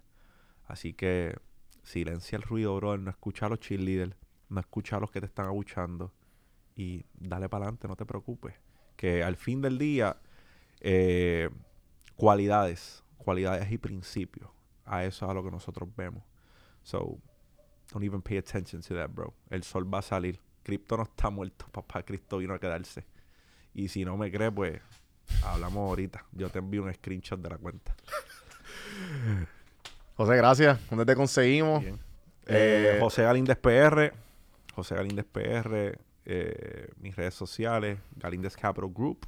[0.67, 1.37] Así que
[1.83, 2.99] silencia el ruido, brother.
[3.01, 4.15] No escucha a los cheerleaders,
[4.49, 6.13] no escucha a los que te están abuchando
[6.75, 8.55] y dale para adelante, no te preocupes.
[8.95, 10.17] Que al fin del día,
[10.81, 11.49] eh,
[12.15, 14.49] cualidades, cualidades y principios,
[14.85, 16.23] a eso es a lo que nosotros vemos.
[16.83, 17.19] So,
[17.91, 19.33] don't even pay attention to that, bro.
[19.49, 20.39] El sol va a salir.
[20.63, 22.03] Cristo no está muerto, papá.
[22.03, 23.05] Cristo vino a quedarse.
[23.73, 24.81] Y si no me crees, pues
[25.43, 26.25] hablamos ahorita.
[26.31, 27.95] Yo te envío un screenshot de la cuenta.
[30.17, 30.79] José, gracias.
[30.89, 31.83] ¿Dónde te conseguimos?
[31.83, 31.95] Eh,
[32.47, 34.13] Eh, José Galíndez PR.
[34.75, 39.25] José Galíndez PR, eh, mis redes sociales, Galíndez Capital Group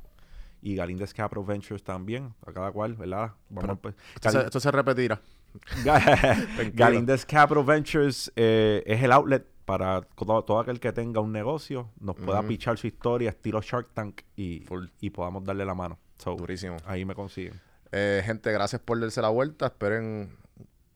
[0.64, 3.34] y Galíndez Capital Ventures también, a cada cual, ¿verdad?
[3.50, 3.78] Vamos
[4.16, 5.22] Esto, se, esto se repetirá.
[6.74, 11.90] Galíndez Capital Ventures eh, es el outlet para todo, todo aquel que tenga un negocio,
[12.00, 14.66] nos pueda pichar su historia, estilo Shark Tank, y,
[15.00, 16.00] y podamos darle la mano.
[16.18, 16.78] So, Durísimo.
[16.86, 17.60] ahí me consiguen.
[17.92, 19.68] Eh, gente, gracias por darse la vuelta.
[19.68, 20.36] Esperen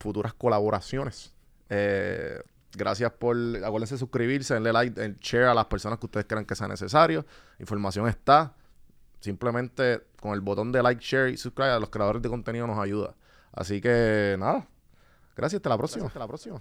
[0.00, 1.34] futuras colaboraciones.
[1.68, 2.40] Eh,
[2.72, 3.36] gracias por.
[3.64, 7.24] Acuérdense de suscribirse, darle like, share a las personas que ustedes crean que sea necesario.
[7.58, 8.54] Información está.
[9.20, 12.78] Simplemente con el botón de like, share y subscribe a los creadores de contenido nos
[12.78, 13.14] ayuda.
[13.52, 14.68] Así que nada.
[15.36, 16.06] Gracias, hasta la próxima.
[16.06, 16.60] Hasta la próxima.